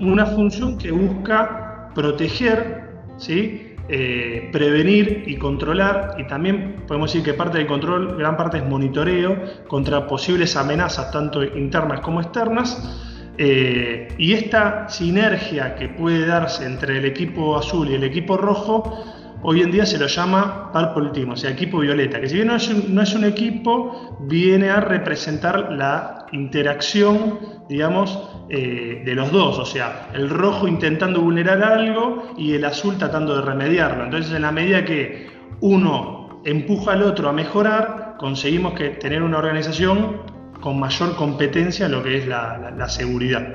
una 0.00 0.26
función 0.26 0.76
que 0.78 0.90
busca 0.90 1.90
proteger, 1.94 2.90
¿sí? 3.16 3.73
Eh, 3.86 4.48
prevenir 4.50 5.24
y 5.26 5.36
controlar, 5.36 6.16
y 6.18 6.26
también 6.26 6.84
podemos 6.86 7.12
decir 7.12 7.22
que 7.22 7.34
parte 7.34 7.58
del 7.58 7.66
control, 7.66 8.16
gran 8.16 8.34
parte 8.34 8.56
es 8.56 8.64
monitoreo 8.64 9.36
contra 9.68 10.06
posibles 10.06 10.56
amenazas, 10.56 11.10
tanto 11.10 11.42
internas 11.42 12.00
como 12.00 12.22
externas. 12.22 13.30
Eh, 13.36 14.08
y 14.16 14.32
esta 14.32 14.88
sinergia 14.88 15.74
que 15.74 15.88
puede 15.88 16.24
darse 16.24 16.64
entre 16.64 16.96
el 16.98 17.04
equipo 17.04 17.58
azul 17.58 17.90
y 17.90 17.94
el 17.94 18.04
equipo 18.04 18.36
rojo 18.36 19.04
hoy 19.42 19.60
en 19.60 19.70
día 19.70 19.84
se 19.84 19.98
lo 19.98 20.06
llama 20.06 20.72
Purple 20.72 21.24
o 21.30 21.36
sea, 21.36 21.50
equipo 21.50 21.78
violeta, 21.78 22.20
que 22.20 22.28
si 22.28 22.36
bien 22.36 22.48
no 22.48 22.56
es 22.56 22.68
un, 22.68 22.94
no 22.94 23.02
es 23.02 23.14
un 23.14 23.24
equipo, 23.24 24.16
viene 24.20 24.70
a 24.70 24.80
representar 24.80 25.72
la 25.72 26.26
interacción, 26.32 27.38
digamos, 27.68 28.33
eh, 28.48 29.02
de 29.04 29.14
los 29.14 29.32
dos, 29.32 29.58
o 29.58 29.64
sea, 29.64 30.10
el 30.12 30.28
rojo 30.28 30.68
intentando 30.68 31.20
vulnerar 31.22 31.62
algo 31.62 32.34
y 32.36 32.52
el 32.52 32.64
azul 32.64 32.98
tratando 32.98 33.36
de 33.36 33.42
remediarlo. 33.42 34.04
Entonces, 34.04 34.34
en 34.34 34.42
la 34.42 34.52
medida 34.52 34.84
que 34.84 35.28
uno 35.60 36.42
empuja 36.44 36.92
al 36.92 37.02
otro 37.02 37.30
a 37.30 37.32
mejorar, 37.32 38.16
conseguimos 38.18 38.74
que 38.74 38.90
tener 38.90 39.22
una 39.22 39.38
organización 39.38 40.22
con 40.60 40.78
mayor 40.78 41.16
competencia 41.16 41.86
en 41.86 41.92
lo 41.92 42.02
que 42.02 42.18
es 42.18 42.26
la, 42.26 42.88
seguridad. 42.88 43.54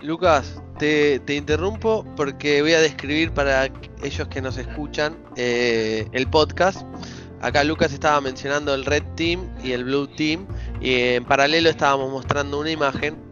Lucas, 0.00 0.62
te, 0.78 1.20
interrumpo 1.28 2.04
porque 2.16 2.62
voy 2.62 2.72
a 2.72 2.80
describir 2.80 3.32
para 3.32 3.68
ellos 4.02 4.28
que 4.28 4.40
nos 4.40 4.56
escuchan 4.56 5.14
eh, 5.36 6.08
el 6.12 6.26
podcast. 6.26 6.86
Acá 7.42 7.64
Lucas 7.64 7.92
estaba 7.92 8.20
mencionando 8.20 8.74
el 8.74 8.84
Red 8.84 9.02
Team 9.14 9.40
y 9.62 9.72
el 9.72 9.84
Blue 9.84 10.06
Team 10.06 10.46
y 10.80 10.94
en 10.94 11.24
paralelo 11.24 11.68
estábamos 11.68 12.10
mostrando 12.10 12.58
una 12.58 12.70
imagen 12.70 13.25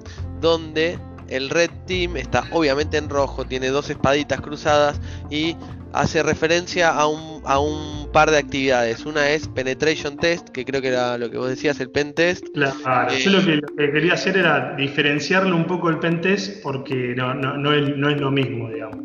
donde 0.44 0.98
el 1.30 1.48
Red 1.48 1.70
Team 1.87 2.18
está 2.18 2.44
obviamente 2.52 2.98
en 2.98 3.09
rojo, 3.09 3.46
tiene 3.46 3.68
dos 3.68 3.88
espaditas 3.88 4.42
cruzadas 4.42 5.00
y 5.30 5.57
hace 5.94 6.22
referencia 6.22 6.90
a 6.90 7.07
un, 7.07 7.40
a 7.44 7.59
un 7.59 8.12
par 8.12 8.30
de 8.30 8.37
actividades. 8.37 9.07
Una 9.07 9.30
es 9.30 9.48
Penetration 9.48 10.18
Test, 10.18 10.50
que 10.50 10.66
creo 10.66 10.83
que 10.83 10.88
era 10.88 11.16
lo 11.16 11.30
que 11.30 11.38
vos 11.38 11.48
decías, 11.48 11.80
el 11.80 11.88
Pen 11.88 12.12
Test. 12.12 12.44
Claro, 12.52 13.14
yo 13.14 13.30
lo 13.30 13.42
que, 13.42 13.61
quería 13.90 14.12
hacer 14.12 14.37
era 14.37 14.74
diferenciarlo 14.76 15.57
un 15.57 15.64
poco 15.64 15.88
el 15.88 15.98
Pen 15.98 16.20
Test 16.20 16.62
porque 16.62 17.14
no, 17.16 17.33
no, 17.33 17.57
no, 17.57 17.72
es, 17.72 17.96
no 17.96 18.11
es, 18.11 18.20
lo 18.20 18.30
mismo, 18.30 18.68
digamos. 18.68 18.98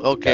Ok. 0.00 0.26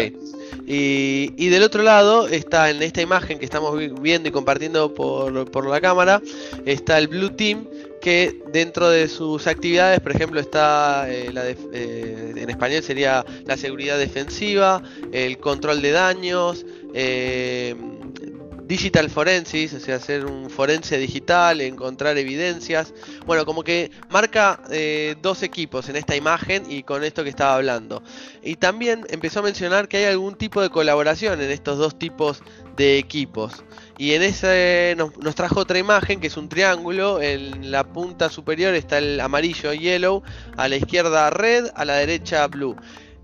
Y, 0.67 1.33
y, 1.37 1.49
del 1.49 1.65
otro 1.65 1.83
lado 1.83 2.29
está 2.29 2.71
en 2.71 2.83
esta 2.83 3.03
imagen 3.03 3.39
que 3.39 3.45
estamos 3.45 3.77
viendo 4.01 4.29
y 4.29 4.33
compartiendo 4.33 4.95
por, 4.95 5.51
por 5.51 5.67
la 5.67 5.81
cámara, 5.81 6.23
está 6.65 6.99
el 6.99 7.09
Blue 7.09 7.31
Team, 7.31 7.67
que 8.05 8.43
dentro 8.53 8.91
de 8.91 9.09
sus 9.09 9.47
actividades, 9.47 9.99
por 10.01 10.13
ejemplo, 10.13 10.39
está 10.39 11.11
eh, 11.11 11.57
eh, 11.73 12.35
en 12.37 12.51
español 12.51 12.83
sería 12.83 13.25
la 13.47 13.57
seguridad 13.57 13.97
defensiva, 13.97 14.83
el 15.11 15.39
control 15.39 15.81
de 15.81 15.91
daños, 15.93 16.67
eh, 16.93 17.75
digital 18.65 19.09
forensis, 19.09 19.73
o 19.73 19.81
sea, 19.81 19.97
hacer 19.97 20.27
un 20.27 20.51
forense 20.51 20.99
digital, 20.99 21.63
encontrar 21.63 22.19
evidencias. 22.19 22.93
Bueno, 23.25 23.47
como 23.47 23.63
que 23.63 23.91
marca 24.11 24.61
dos 25.23 25.43
equipos 25.43 25.89
en 25.89 25.97
esta 25.97 26.15
imagen 26.15 26.65
y 26.69 26.83
con 26.83 27.05
esto 27.05 27.25
que 27.25 27.31
estaba 27.31 27.55
hablando. 27.55 28.03
Y 28.43 28.57
también 28.57 29.07
empezó 29.09 29.41
a 29.41 29.45
mencionar 29.45 29.89
que 29.89 29.97
hay 29.97 30.05
algún 30.05 30.35
tipo 30.35 30.61
de 30.61 30.69
colaboración 30.69 31.41
en 31.41 31.51
estos 31.51 31.79
dos 31.79 31.99
tipos 31.99 32.43
de 32.77 32.99
equipos. 32.99 33.65
Y 33.97 34.13
en 34.13 34.23
ese 34.23 34.97
nos, 34.97 35.35
trajo 35.35 35.61
otra 35.61 35.79
imagen 35.79 36.21
que 36.21 36.27
es 36.27 36.37
un 36.37 36.49
triángulo. 36.49 37.21
En 37.23 37.71
la 37.71 37.85
punta 37.85 38.29
superior 38.29 38.75
está 38.75 38.99
el 38.99 39.21
amarillo 39.21 39.73
yellow, 39.73 40.23
a 40.57 40.69
la 40.69 40.77
izquierda 40.77 41.31
red, 41.31 41.67
a 41.75 41.85
la 41.85 41.95
derecha 41.95 42.47
blue. 42.49 42.77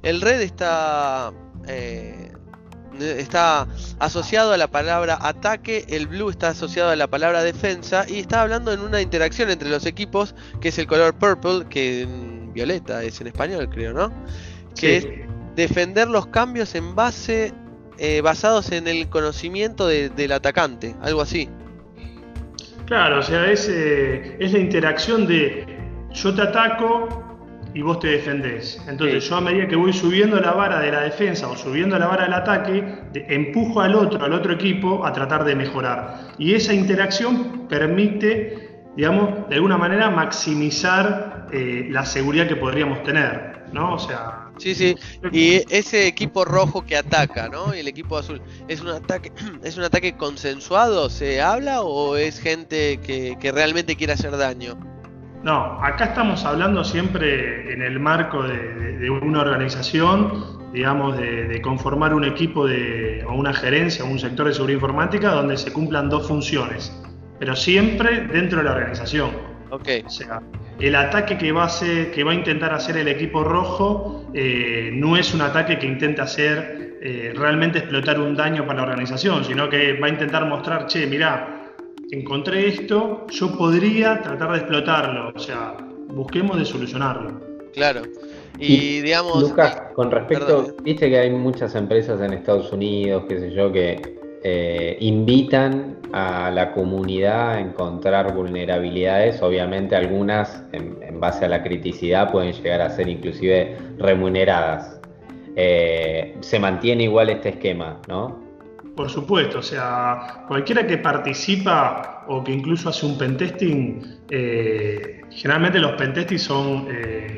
El 0.03 0.21
red 0.21 0.41
está 0.41 1.33
eh, 1.67 2.33
está 3.01 3.67
asociado 3.99 4.53
a 4.53 4.57
la 4.57 4.69
palabra 4.69 5.19
ataque, 5.21 5.87
el 5.89 6.07
blue 6.07 6.31
está 6.31 6.49
asociado 6.49 6.91
a 6.91 6.97
la 6.97 7.07
palabra 7.07 7.43
defensa 7.43 8.05
y 8.09 8.21
está 8.21 8.43
hablando 8.43 8.73
en 8.73 8.81
una 8.81 9.01
interacción 9.01 9.51
entre 9.51 9.71
los 9.71 9.87
equipos 9.87 10.35
que 10.61 10.69
es 10.69 10.79
el 10.79 10.87
color 10.87 11.15
purple, 11.15 11.67
que 11.69 12.03
en 12.03 12.53
violeta 12.53 13.03
es 13.03 13.21
en 13.21 13.29
español 13.29 13.69
creo, 13.71 13.93
¿no? 13.93 14.13
Que 14.75 14.97
es 14.97 15.07
defender 15.57 16.09
los 16.09 16.27
cambios 16.27 16.75
en 16.75 16.95
base 16.95 17.55
eh, 17.99 18.21
basados 18.21 18.73
en 18.73 18.89
el 18.89 19.09
conocimiento 19.09 19.87
del 19.87 20.33
atacante, 20.33 20.95
algo 21.03 21.21
así. 21.21 21.49
Claro, 22.87 23.21
o 23.21 23.23
sea, 23.23 23.51
es, 23.51 23.69
eh, 23.69 24.37
es 24.41 24.53
la 24.53 24.59
interacción 24.59 25.27
de 25.27 25.65
yo 26.13 26.35
te 26.35 26.43
ataco 26.43 27.31
y 27.75 27.83
vos 27.83 28.01
te 28.01 28.09
defendés. 28.09 28.83
Entonces 28.89 29.29
yo 29.29 29.37
a 29.37 29.41
medida 29.41 29.69
que 29.69 29.77
voy 29.77 29.93
subiendo 29.93 30.41
la 30.41 30.53
vara 30.53 30.81
de 30.81 30.91
la 30.91 31.03
defensa 31.03 31.49
o 31.49 31.57
subiendo 31.57 31.99
la 31.99 32.07
vara 32.07 32.25
del 32.25 32.35
ataque, 32.35 32.99
empujo 33.15 33.81
al 33.81 33.95
otro, 33.95 34.25
al 34.25 34.33
otro 34.33 34.53
equipo 34.53 35.07
a 35.07 35.13
tratar 35.13 35.45
de 35.45 35.55
mejorar. 35.55 36.33
Y 36.39 36.55
esa 36.55 36.75
interacción 36.75 37.69
permite, 37.69 38.83
digamos, 38.97 39.49
de 39.49 39.55
alguna 39.55 39.79
manera 39.79 40.11
maximizar 40.11 41.47
eh, 41.53 41.87
la 41.91 42.05
seguridad 42.05 42.49
que 42.49 42.57
podríamos 42.57 43.03
tener, 43.03 43.65
¿no? 43.73 43.95
O 43.95 43.99
sea, 43.99 44.50
Sí, 44.61 44.75
sí. 44.75 44.95
Y 45.33 45.63
ese 45.75 46.07
equipo 46.07 46.45
rojo 46.45 46.85
que 46.85 46.97
ataca, 46.97 47.49
¿no? 47.49 47.75
Y 47.75 47.79
el 47.79 47.89
equipo 47.89 48.19
azul, 48.19 48.43
¿es 48.69 48.83
un 48.83 48.89
ataque, 48.89 49.33
es 49.65 49.79
un 49.79 49.85
ataque 49.85 50.17
consensuado? 50.17 51.09
¿Se 51.09 51.41
habla 51.41 51.81
o 51.81 52.17
es 52.17 52.39
gente 52.39 53.01
que, 53.01 53.53
realmente 53.53 53.97
quiere 53.97 54.13
hacer 54.13 54.37
daño? 54.37 54.79
No, 55.43 55.83
acá 55.83 56.07
estamos 56.07 56.45
hablando 56.45 56.85
siempre 56.85 57.73
en 57.73 57.81
el 57.81 57.99
marco 57.99 58.43
de, 58.43 59.09
una 59.09 59.41
organización, 59.41 60.71
digamos, 60.75 61.17
de, 61.17 61.61
conformar 61.63 62.13
un 62.13 62.25
equipo 62.25 62.67
de, 62.67 63.25
o 63.27 63.35
una 63.35 63.55
gerencia 63.55 64.05
o 64.05 64.09
un 64.09 64.19
sector 64.19 64.47
de 64.47 64.53
seguridad 64.53 64.77
informática 64.77 65.33
donde 65.33 65.57
se 65.57 65.73
cumplan 65.73 66.11
dos 66.11 66.29
funciones, 66.29 66.95
pero 67.39 67.57
siempre 67.57 68.27
dentro 68.27 68.59
de 68.59 68.65
la 68.65 68.73
organización. 68.73 69.50
Ok. 69.71 69.89
O 70.05 70.11
sea, 70.11 70.43
el 70.79 70.95
ataque 70.95 71.39
que 71.39 71.53
va 71.53 71.67
a, 71.67 71.71
que 72.13 72.25
va 72.25 72.33
a 72.33 72.35
intentar 72.35 72.73
hacer 72.73 72.97
el 72.97 73.09
equipo 73.09 73.45
rojo 73.45 74.27
eh, 74.35 74.91
no 74.93 75.17
es 75.17 75.35
un 75.35 75.43
ataque 75.43 75.79
que 75.79 75.87
intenta 75.87 76.25
hacer 76.25 76.99
eh, 77.03 77.33
realmente 77.35 77.79
explotar 77.79 78.21
un 78.21 78.37
daño 78.37 78.67
para 78.67 78.79
la 78.79 78.83
organización, 78.85 79.45
sino 79.45 79.69
que 79.69 79.95
va 79.95 80.07
a 80.07 80.11
intentar 80.11 80.47
mostrar, 80.47 80.87
che, 80.87 81.07
mirá, 81.07 81.73
encontré 82.11 82.69
esto, 82.69 83.27
yo 83.31 83.57
podría 83.57 84.21
tratar 84.21 84.53
de 84.53 84.59
explotarlo, 84.59 85.33
o 85.35 85.39
sea, 85.39 85.77
busquemos 86.09 86.59
de 86.59 86.65
solucionarlo. 86.65 87.41
Claro. 87.73 88.03
Y, 88.59 89.01
digamos. 89.01 89.41
Lucas, 89.41 89.81
con 89.95 90.11
respecto, 90.11 90.75
viste 90.83 91.09
que 91.09 91.19
hay 91.19 91.31
muchas 91.31 91.75
empresas 91.75 92.21
en 92.21 92.35
Estados 92.35 92.73
Unidos, 92.73 93.25
qué 93.29 93.39
sé 93.39 93.53
yo, 93.53 93.73
que 93.73 94.20
eh, 94.43 94.97
invitan 95.01 95.99
a 96.15 96.51
la 96.51 96.73
comunidad 96.73 97.51
a 97.51 97.61
encontrar 97.61 98.35
vulnerabilidades. 98.35 99.43
Obviamente, 99.43 99.95
algunas, 99.95 100.65
en, 100.73 101.21
base 101.21 101.45
a 101.45 101.49
la 101.49 101.63
criticidad, 101.63 102.33
pueden 102.33 102.55
llegar 102.55 102.81
a 102.81 102.89
ser 102.89 103.09
inclusive 103.09 103.77
remuneradas. 103.99 104.99
Eh, 105.57 106.39
se 106.41 106.59
mantiene 106.59 107.05
igual 107.05 107.29
este 107.29 107.51
esquema, 107.51 108.01
¿no? 108.09 108.41
Por 108.97 109.11
supuesto, 109.11 109.59
o 109.59 109.63
sea, 109.63 110.45
cualquiera 110.49 110.87
que 110.87 110.97
participa 110.97 112.25
o 112.27 112.43
que 112.43 112.53
incluso 112.53 112.89
hace 112.89 113.05
un 113.05 113.19
pentesting, 113.19 114.21
eh, 114.31 115.21
generalmente 115.31 115.79
los 115.79 115.93
pentesting 115.93 116.39
son 116.39 116.89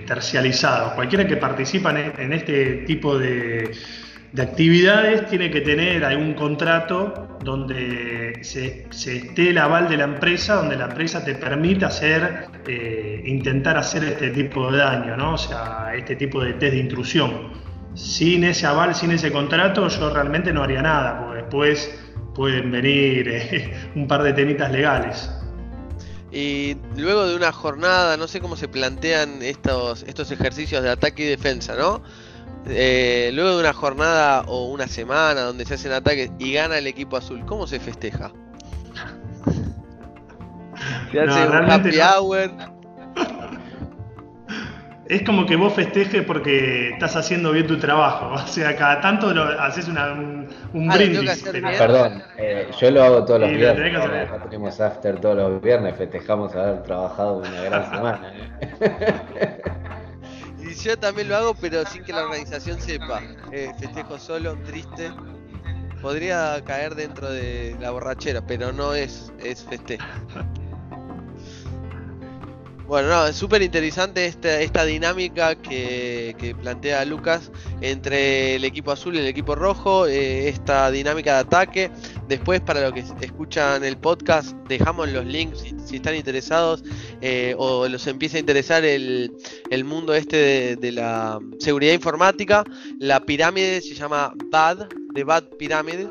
tercializados. 0.07 0.93
Cualquiera 0.93 1.27
que 1.27 1.37
participa 1.37 1.91
en, 1.91 2.33
este 2.33 2.85
tipo 2.87 3.19
de, 3.19 3.73
actividades 4.41 5.29
tiene 5.29 5.51
que 5.51 5.61
tener 5.61 6.05
algún 6.05 6.33
contrato 6.33 7.37
donde 7.45 8.39
se, 8.43 8.87
esté 8.91 9.51
el 9.51 9.59
aval 9.59 9.91
de 9.91 9.99
la 9.99 10.05
empresa, 10.05 10.55
donde 10.55 10.77
la 10.77 10.87
empresa 10.87 11.23
te 11.23 11.35
permita 11.35 11.89
hacer, 11.89 12.47
eh, 12.67 13.23
intentar 13.27 13.77
hacer 13.77 14.05
este 14.05 14.31
tipo 14.31 14.71
de 14.71 14.79
daño, 14.79 15.17
¿no? 15.19 15.35
O 15.35 15.39
sea, 15.39 15.93
este 15.95 16.17
tipo 16.17 16.43
de 16.43 16.55
test 16.55 16.73
de 16.73 16.79
intrusión 16.79 17.63
sin 17.95 18.45
ese 18.45 18.67
aval, 18.67 18.95
sin 18.95 19.11
ese 19.11 19.31
contrato, 19.31 19.89
yo 19.89 20.11
realmente 20.11 20.53
no 20.53 20.63
haría 20.63 20.83
nada, 20.83 21.19
porque 21.19 21.43
después 21.43 21.95
pueden 22.35 22.71
venir 22.71 23.29
eh, 23.29 23.75
un 23.95 24.07
par 24.07 24.23
de 24.23 24.33
temitas 24.33 24.71
legales. 24.73 25.31
Y 26.31 26.77
luego 26.97 27.27
de 27.27 27.37
una 27.37 27.53
jornada, 27.53 28.17
no 28.17 28.27
sé 28.27 28.41
cómo 28.41 28.57
se 28.57 28.67
plantean 28.67 29.43
estos, 29.43 30.03
estos 30.05 30.31
ejercicios 30.31 30.83
de 30.83 30.89
ataque 30.89 31.25
y 31.25 31.27
defensa, 31.27 31.77
¿no? 31.77 32.03
Eh, 32.67 33.31
luego 33.35 33.57
de 33.57 33.61
una 33.61 33.73
jornada 33.73 34.43
o 34.47 34.67
una 34.67 34.87
semana 34.87 35.41
donde 35.43 35.65
se 35.65 35.75
hacen 35.75 35.93
ataques 35.93 36.31
y 36.39 36.53
gana 36.53 36.79
el 36.79 36.87
equipo 36.87 37.17
azul, 37.17 37.45
¿cómo 37.47 37.67
se 37.67 37.81
festeja? 37.81 38.31
Se 41.11 41.21
hace 41.21 41.47
un 41.49 41.71
happy 41.71 41.99
hour 42.01 42.51
es 45.13 45.23
como 45.25 45.45
que 45.45 45.57
vos 45.57 45.75
festejes 45.75 46.25
porque 46.25 46.91
estás 46.91 47.17
haciendo 47.17 47.53
bien 47.53 47.67
tu 47.67 47.79
trabajo. 47.79 48.33
O 48.33 48.47
sea, 48.47 48.75
cada 48.77 49.01
tanto 49.01 49.29
haces 49.59 49.87
un, 49.89 49.99
ah, 49.99 50.15
brindis. 50.73 51.45
Perdón, 51.79 52.23
eh, 52.39 52.69
yo 52.81 52.91
lo 52.91 53.03
hago 53.03 53.25
todos 53.25 53.41
los 53.41 53.51
viernes. 53.51 53.93
Nosotros 53.93 54.43
tenemos 54.45 54.81
after 54.81 55.21
todos 55.21 55.37
los 55.37 55.61
viernes, 55.61 55.97
festejamos 55.97 56.55
haber 56.55 56.83
trabajado 56.83 57.39
una 57.39 57.63
gran 57.63 57.91
semana. 57.91 58.33
Y 60.63 60.75
yo 60.75 60.99
también 60.99 61.29
lo 61.29 61.37
hago, 61.37 61.55
pero 61.55 61.85
sin 61.87 62.05
que 62.05 62.13
la 62.13 62.25
organización 62.25 62.81
sepa. 62.81 63.23
Eh, 63.53 63.73
festejo 63.79 64.19
solo, 64.19 64.57
triste. 64.65 65.13
Podría 66.01 66.63
caer 66.65 66.95
dentro 66.95 67.31
de 67.31 67.77
la 67.81 67.91
borrachera, 67.91 68.45
pero 68.47 68.73
no 68.73 68.95
es, 68.95 69.33
es 69.39 69.65
festejo. 69.65 70.05
Bueno, 72.93 73.09
no, 73.09 73.27
es 73.27 73.37
súper 73.37 73.63
interesante 73.63 74.27
esta, 74.27 74.61
esta 74.61 74.85
dinámica 74.85 75.55
que, 75.55 76.55
plantea 76.61 77.03
Lucas 77.07 77.51
entre 77.81 78.57
el 78.57 78.67
equipo 78.67 78.93
azul 78.93 79.15
y 79.15 79.19
el 79.19 79.27
equipo 79.29 79.55
rojo, 79.55 80.07
eh, 80.07 80.51
esta 80.51 80.91
dinámica 80.91 81.33
de 81.33 81.41
ataque. 81.41 81.91
Después, 82.29 82.61
para 82.61 82.83
los 82.83 82.93
que 82.93 83.03
escuchan 83.25 83.83
el 83.83 83.97
podcast, 83.97 84.55
dejamos 84.69 85.09
los 85.09 85.25
links 85.25 85.65
si, 85.87 85.97
están 85.97 86.17
interesados 86.17 86.85
eh, 87.23 87.55
o 87.57 87.89
los 87.89 88.07
empieza 88.09 88.37
a 88.37 88.41
interesar 88.41 88.85
el, 88.85 89.33
mundo 89.87 90.13
este 90.13 90.77
de, 90.77 90.93
la 90.93 91.39
seguridad 91.61 91.95
informática. 91.95 92.63
La 92.99 93.25
pirámide 93.25 93.81
se 93.81 93.95
llama 93.95 94.35
BAD, 94.51 94.89
de 95.15 95.25
BAD 95.25 95.45
Pyramid 95.59 96.09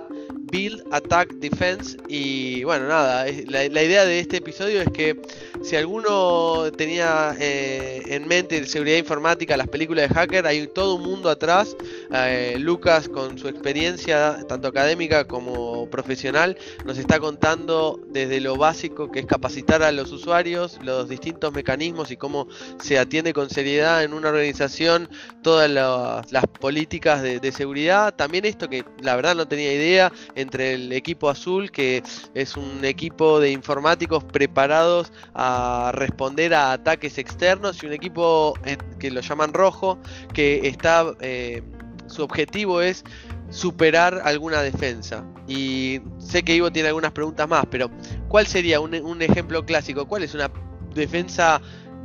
Build, 0.52 0.84
Attack, 0.92 1.34
Defense. 1.36 1.98
Y 2.08 2.64
bueno, 2.64 2.88
nada, 2.88 3.26
la, 3.48 3.84
idea 3.84 4.06
de 4.06 4.20
este 4.20 4.38
episodio 4.38 4.82
es 4.82 4.90
que 4.90 5.20
si 5.64 5.76
alguno 5.76 6.72
tenía 6.72 7.36
eh, 7.40 8.02
en 8.08 8.28
mente 8.28 8.66
seguridad 8.66 8.98
informática, 8.98 9.56
las 9.56 9.68
películas 9.68 10.10
de 10.10 10.16
hacker, 10.16 10.48
hay 10.48 10.68
todo 10.68 10.96
un 10.96 11.04
mundo 11.04 11.30
atrás. 11.30 11.76
Eh, 12.12 12.56
Lucas, 12.60 13.08
con 13.08 13.38
su 13.38 13.48
experiencia, 13.48 14.40
tanto 14.48 14.68
académica 14.68 15.26
como 15.26 15.90
profesional, 15.90 16.58
nos 16.86 16.98
está 16.98 17.20
contando 17.20 18.00
desde 18.08 18.42
lo 18.42 18.56
básico 18.56 19.12
que 19.12 19.20
es 19.20 19.26
capacitar 19.26 19.84
a 19.84 19.92
los 19.92 20.12
usuarios, 20.12 20.80
los 20.84 21.08
distintos 21.08 21.54
mecanismos 21.54 22.12
y 22.12 22.18
cómo 22.18 22.48
se 22.80 22.98
atiende 22.98 23.34
con 23.34 23.50
seriedad 23.50 24.04
en 24.04 24.14
una 24.14 24.30
organización 24.30 25.10
todas 25.44 25.70
las, 25.70 26.26
políticas 26.60 27.22
de, 27.22 27.40
de 27.40 27.52
seguridad. 27.52 28.14
También 28.14 28.46
esto 28.46 28.70
que 28.70 28.84
la 29.02 29.16
verdad 29.16 29.36
no 29.36 29.48
tenía 29.48 29.74
idea 29.74 30.12
entre 30.36 30.74
el 30.74 30.92
equipo 30.92 31.30
azul, 31.30 31.72
que 31.72 32.04
es 32.34 32.58
un 32.58 32.84
equipo 32.84 33.40
de 33.40 33.52
informáticos 33.52 34.24
preparados 34.24 35.12
a 35.34 35.51
responder 35.94 36.54
a 36.54 36.74
ataques 36.74 37.18
externos, 37.18 37.82
y 37.84 37.88
un 37.88 37.94
equipo 37.94 38.54
que 39.00 39.12
lo 39.12 39.22
llaman 39.22 39.54
rojo, 39.54 40.00
que 40.34 40.68
está, 40.68 41.14
eh, 41.22 41.62
su 42.08 42.24
objetivo 42.24 42.82
es 42.82 43.04
superar 43.50 44.22
alguna 44.24 44.62
defensa. 44.62 45.26
Y 45.48 46.02
sé 46.20 46.44
que 46.44 46.56
Ivo 46.56 46.72
tiene 46.72 46.90
algunas 46.90 47.12
preguntas 47.12 47.48
más, 47.48 47.66
pero 47.70 47.90
¿cuál 48.28 48.48
sería 48.48 48.80
un, 48.80 49.22
ejemplo 49.22 49.66
clásico? 49.66 50.08
¿Cuál 50.08 50.24
es 50.24 50.34
una 50.34 50.50
defensa 50.94 51.62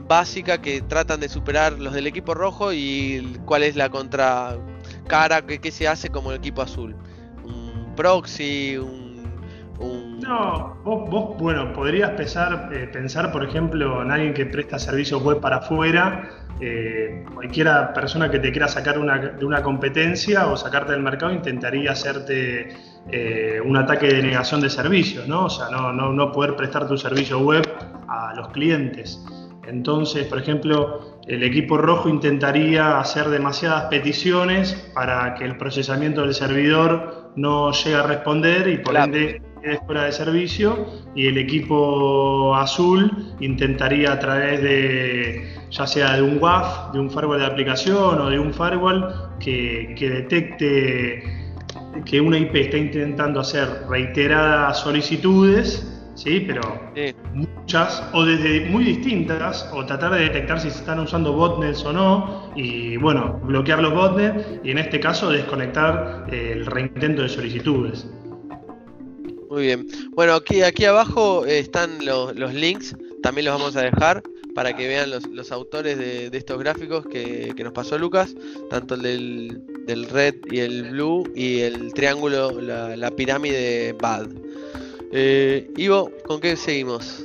básica 0.09 0.61
que 0.61 0.83
tratan 0.83 1.21
de 1.21 1.29
superar 1.29 1.79
los 1.79 1.93
del 1.93 2.07
equipo 2.07 2.35
rojo 2.35 2.73
y 2.73 3.39
cuál 3.45 3.63
es 3.63 3.77
la 3.77 3.89
contracara 3.89 5.45
que, 5.47 5.59
que 5.59 5.71
se 5.71 5.89
hace 5.89 6.11
como 6.11 6.31
el 6.31 6.39
equipo 6.39 6.63
azul? 6.63 6.97
proxy, 7.97 8.77
un... 8.77 9.06
No, 9.79 10.77
vos, 10.83 11.37
bueno, 11.39 11.73
podrías 11.73 12.11
pensar, 12.13 12.71
eh, 12.73 12.89
pensar, 12.93 13.31
por 13.31 13.45
ejemplo, 13.45 14.03
en 14.03 14.11
alguien 14.11 14.35
que 14.35 14.47
presta 14.47 14.79
servicios 14.79 15.23
web 15.23 15.41
para 15.41 15.57
afuera, 15.57 16.31
eh, 16.61 17.25
cualquiera 17.35 17.93
persona 17.93 18.31
que 18.31 18.39
te 18.39 18.51
quiera 18.51 18.67
sacar 18.67 18.99
una, 18.99 19.19
de 19.19 19.45
una 19.45 19.63
competencia 19.63 20.47
o 20.47 20.57
sacarte 20.57 20.93
del 20.93 21.03
mercado 21.03 21.33
intentaría 21.33 21.93
hacerte 21.93 22.75
eh, 23.11 23.61
un 23.63 23.77
ataque 23.77 24.07
de 24.07 24.23
negación 24.23 24.63
de 24.63 24.71
servicios, 24.71 25.29
¿no? 25.29 25.45
O 25.45 25.51
sea, 25.51 25.69
no, 25.71 25.93
no, 25.93 26.13
no 26.13 26.33
poder 26.33 26.57
prestar 26.57 26.89
tu 26.89 26.97
servicio 26.97 27.41
web 27.41 27.65
a 28.09 28.35
los 28.35 28.49
clientes. 28.49 29.23
Entonces, 29.67 30.27
por 30.27 30.39
ejemplo, 30.39 31.21
el 31.27 31.43
equipo 31.43 31.77
rojo 31.77 32.09
intentaría 32.09 32.99
hacer 32.99 33.29
demasiadas 33.29 33.85
peticiones 33.85 34.75
para 34.95 35.35
que 35.35 35.45
el 35.45 35.57
procesamiento 35.59 36.23
del 36.23 36.35
servidor 36.35 37.33
no 37.37 37.73
llegue 37.73 37.97
a 37.97 38.03
responder 38.03 38.69
y 38.69 38.79
por 38.79 38.97
ende 38.97 39.43
quede 39.67 39.81
fuera 39.85 40.05
de 40.05 40.13
servicio. 40.13 40.87
Y 41.15 41.27
el 41.27 41.39
equipo 41.39 42.55
azul 42.55 43.35
intentaría 43.41 44.13
a 44.13 44.19
través 44.19 44.63
de, 44.63 45.55
ya 45.71 45.87
sea 45.87 46.17
de 46.17 46.23
un 46.23 46.39
WAF, 46.41 46.93
de 46.93 47.01
un 47.01 47.11
firewall 47.11 47.41
de 47.41 47.47
aplicación 47.47 48.21
o 48.21 48.31
de 48.31 48.39
un 48.39 48.53
firewall 48.53 49.31
que, 49.41 49.95
que 49.99 50.11
detecte 50.11 51.23
que 52.05 52.21
una 52.21 52.39
IP 52.39 52.55
está 52.55 52.77
intentando 52.77 53.41
hacer 53.41 53.69
reiteradas 53.89 54.81
solicitudes 54.81 55.93
¿sí? 56.17 56.45
Pero 56.47 56.63
muchas, 57.35 58.03
o 58.13 58.25
desde 58.25 58.69
muy 58.71 58.85
distintas, 58.85 59.71
o 59.73 59.85
tratar 59.85 60.15
de 60.15 60.21
detectar 60.23 60.61
si 60.61 60.71
se 60.71 60.79
están 60.79 60.99
usando 60.99 61.33
botnets 61.33 61.85
o 61.85 61.93
no, 61.93 62.51
y 62.57 62.97
bueno, 62.97 63.39
bloquear 63.45 63.81
los 63.81 63.93
botnets 63.93 64.45
y 64.65 64.71
en 64.71 64.79
este 64.79 64.99
caso 64.99 65.31
desconectar 65.31 66.27
el 66.31 66.67
reintento 66.67 67.23
de 67.23 67.29
solicitudes. 67.29 68.09
Muy 69.57 69.65
bien. 69.65 69.87
Bueno, 70.11 70.35
aquí, 70.35 70.61
aquí 70.61 70.85
abajo 70.85 71.47
están 71.47 72.05
los, 72.05 72.53
links, 72.53 72.95
también 73.23 73.47
los 73.47 73.59
vamos 73.59 73.75
a 73.75 73.81
dejar 73.81 74.23
para 74.55 74.77
que 74.77 74.87
vean 74.87 75.11
los, 75.11 75.51
autores 75.51 75.97
de, 75.97 76.29
estos 76.31 76.59
gráficos 76.59 77.07
que, 77.07 77.55
nos 77.65 77.73
pasó 77.73 77.97
Lucas, 77.97 78.35
tanto 78.69 78.97
el 78.97 79.63
del, 79.87 80.09
red 80.11 80.35
y 80.51 80.59
el 80.59 80.91
blue 80.91 81.25
y 81.35 81.61
el 81.61 81.95
triángulo, 81.95 82.61
la, 82.61 82.99
la 82.99 83.11
pirámide 83.11 83.95
BAD. 83.95 84.27
Eh, 85.13 85.71
Ivo, 85.79 86.13
¿con 86.27 86.39
qué 86.39 86.55
seguimos? 86.55 87.23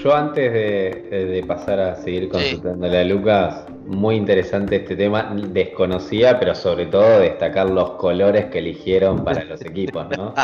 Yo 0.00 0.14
antes 0.14 0.52
de, 0.52 1.44
pasar 1.44 1.80
a 1.80 1.96
seguir 1.96 2.28
consultándole 2.28 2.98
a 2.98 3.04
Lucas, 3.04 3.64
muy 3.86 4.16
interesante 4.16 4.76
este 4.76 4.96
tema, 4.96 5.34
desconocía, 5.34 6.38
pero 6.38 6.54
sobre 6.54 6.86
todo 6.86 7.20
destacar 7.20 7.68
los 7.70 7.92
colores 7.92 8.46
que 8.46 8.58
eligieron 8.58 9.24
para 9.24 9.44
los 9.44 9.60
equipos, 9.62 10.06
¿no? 10.16 10.34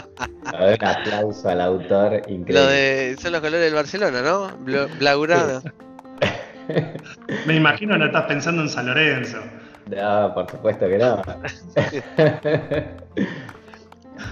un 0.44 0.84
aplauso 0.84 1.48
al 1.48 1.60
autor, 1.60 2.22
increíble. 2.28 3.16
son 3.18 3.32
los 3.32 3.40
colores 3.40 3.64
del 3.64 3.74
Barcelona, 3.74 4.22
¿no? 4.22 4.50
Blaugrana. 4.98 5.62
Me 7.46 7.56
imagino 7.56 7.96
no 7.98 8.06
estás 8.06 8.24
pensando 8.26 8.62
en 8.62 8.68
San 8.68 8.86
Lorenzo. 8.86 9.38
No, 9.90 10.32
por 10.34 10.50
supuesto 10.50 10.88
que 10.88 10.98
no. 10.98 11.22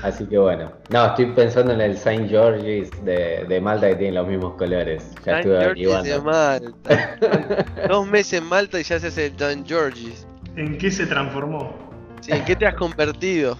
Así 0.02 0.26
que 0.26 0.38
bueno. 0.38 0.72
No, 0.90 1.06
estoy 1.06 1.26
pensando 1.32 1.72
en 1.72 1.80
el 1.80 1.96
Saint 1.96 2.28
George's 2.28 2.90
de, 3.04 3.60
Malta 3.60 3.88
que 3.88 3.96
tiene 3.96 4.14
los 4.14 4.28
mismos 4.28 4.54
colores. 4.54 5.12
Ya 5.24 5.42
Saint 5.42 5.76
George's 5.76 6.04
de 6.04 6.20
Malta. 6.20 7.16
Dos 7.88 8.06
meses 8.06 8.34
en 8.34 8.44
Malta 8.46 8.80
y 8.80 8.82
ya 8.82 8.98
se 8.98 9.08
hace 9.08 9.26
el 9.26 9.38
Saint 9.38 9.66
George's. 9.66 10.26
¿En 10.56 10.78
qué 10.78 10.90
se 10.90 11.06
transformó? 11.06 11.76
Sí, 12.20 12.32
¿en 12.32 12.44
qué 12.44 12.56
te 12.56 12.66
has 12.66 12.74
convertido? 12.74 13.56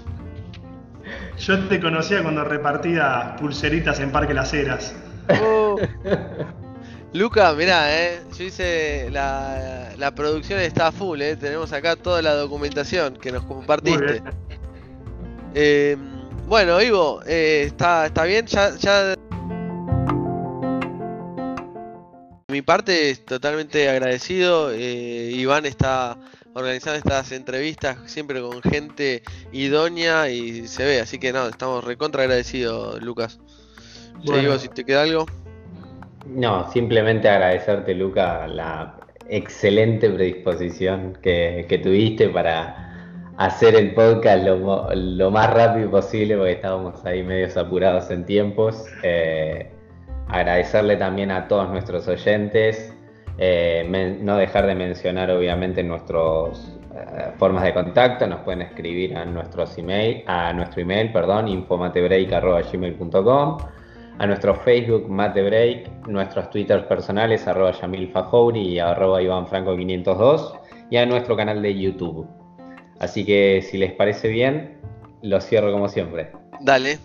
Yo 1.38 1.68
te 1.68 1.80
conocía 1.80 2.22
cuando 2.22 2.44
repartía 2.44 3.36
pulseritas 3.38 4.00
en 4.00 4.10
Parque 4.10 4.34
Las 4.34 4.52
Heras. 4.52 4.94
Oh. 5.42 5.76
Luca, 7.12 7.54
mirá, 7.54 7.96
eh, 7.96 8.20
yo 8.36 8.44
hice 8.44 9.08
la, 9.10 9.92
la 9.96 10.14
producción 10.14 10.60
está 10.60 10.92
full, 10.92 11.22
eh, 11.22 11.36
tenemos 11.36 11.72
acá 11.72 11.96
toda 11.96 12.20
la 12.20 12.34
documentación 12.34 13.16
que 13.16 13.32
nos 13.32 13.44
compartiste. 13.44 14.22
Eh, 15.54 15.96
bueno, 16.48 16.80
Ivo, 16.80 17.20
eh, 17.26 17.64
está, 17.66 18.06
está 18.06 18.24
bien, 18.24 18.46
ya, 18.46 18.74
ya... 18.76 19.14
mi 22.50 22.62
parte 22.62 23.10
es 23.10 23.24
totalmente 23.24 23.88
agradecido. 23.88 24.72
Eh, 24.72 25.30
Iván 25.34 25.66
está 25.66 26.16
organizando 26.54 26.98
estas 26.98 27.30
entrevistas 27.32 27.98
siempre 28.06 28.40
con 28.40 28.62
gente 28.62 29.22
idónea 29.52 30.30
y 30.30 30.66
se 30.66 30.84
ve, 30.84 31.00
así 31.00 31.18
que 31.18 31.32
no, 31.32 31.46
estamos 31.46 31.84
recontra 31.84 32.22
agradecidos, 32.22 33.00
Lucas. 33.02 33.38
Bueno. 34.24 34.58
si 34.58 34.68
te 34.68 34.84
queda 34.84 35.02
algo. 35.02 35.26
No, 36.26 36.70
simplemente 36.72 37.28
agradecerte, 37.28 37.94
Luca, 37.94 38.46
la 38.46 38.96
excelente 39.28 40.10
predisposición 40.10 41.18
que, 41.22 41.80
tuviste 41.82 42.28
para 42.28 42.87
hacer 43.38 43.74
el 43.76 43.94
podcast 43.94 44.44
lo, 44.44 45.30
más 45.30 45.54
rápido 45.54 45.90
posible, 45.90 46.36
porque 46.36 46.52
estábamos 46.52 47.02
ahí 47.06 47.22
medio 47.22 47.48
apurados 47.58 48.10
en 48.10 48.26
tiempos. 48.26 48.84
Eh, 49.02 49.70
agradecerle 50.28 50.96
también 50.96 51.30
a 51.30 51.48
todos 51.48 51.70
nuestros 51.70 52.06
oyentes. 52.08 52.92
Eh, 53.38 54.18
no 54.20 54.36
dejar 54.36 54.66
de 54.66 54.74
mencionar, 54.74 55.30
obviamente, 55.30 55.82
nuestras 55.84 56.76
eh, 56.94 57.30
formas 57.38 57.62
de 57.62 57.72
contacto. 57.72 58.26
Nos 58.26 58.40
pueden 58.40 58.60
escribir 58.62 59.16
a, 59.16 59.24
nuestros 59.24 59.78
email, 59.78 60.24
a 60.26 60.52
nuestro 60.52 60.82
email, 60.82 61.12
perdón, 61.12 61.46
infomatebreak.gmail.com 61.48 63.58
a 64.20 64.26
nuestro 64.26 64.52
Facebook 64.56 65.08
Matebreak, 65.08 66.08
nuestros 66.08 66.50
Twitter 66.50 66.88
personales 66.88 67.46
arroba 67.46 67.70
Yamil 67.70 68.12
y 68.56 68.80
arroba 68.80 69.22
Iván 69.22 69.46
Franco 69.46 69.76
502 69.76 70.54
y 70.90 70.96
a 70.96 71.06
nuestro 71.06 71.36
canal 71.36 71.62
de 71.62 71.78
YouTube. 71.78 72.26
Así 73.00 73.24
que 73.24 73.62
si 73.62 73.78
les 73.78 73.92
parece 73.92 74.28
bien, 74.28 74.78
lo 75.22 75.40
cierro 75.40 75.72
como 75.72 75.88
siempre. 75.88 76.30
Dale. 76.60 76.98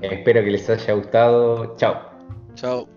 Espero 0.00 0.42
que 0.44 0.50
les 0.50 0.68
haya 0.68 0.94
gustado. 0.94 1.76
Chao. 1.76 2.00
Chao. 2.54 2.88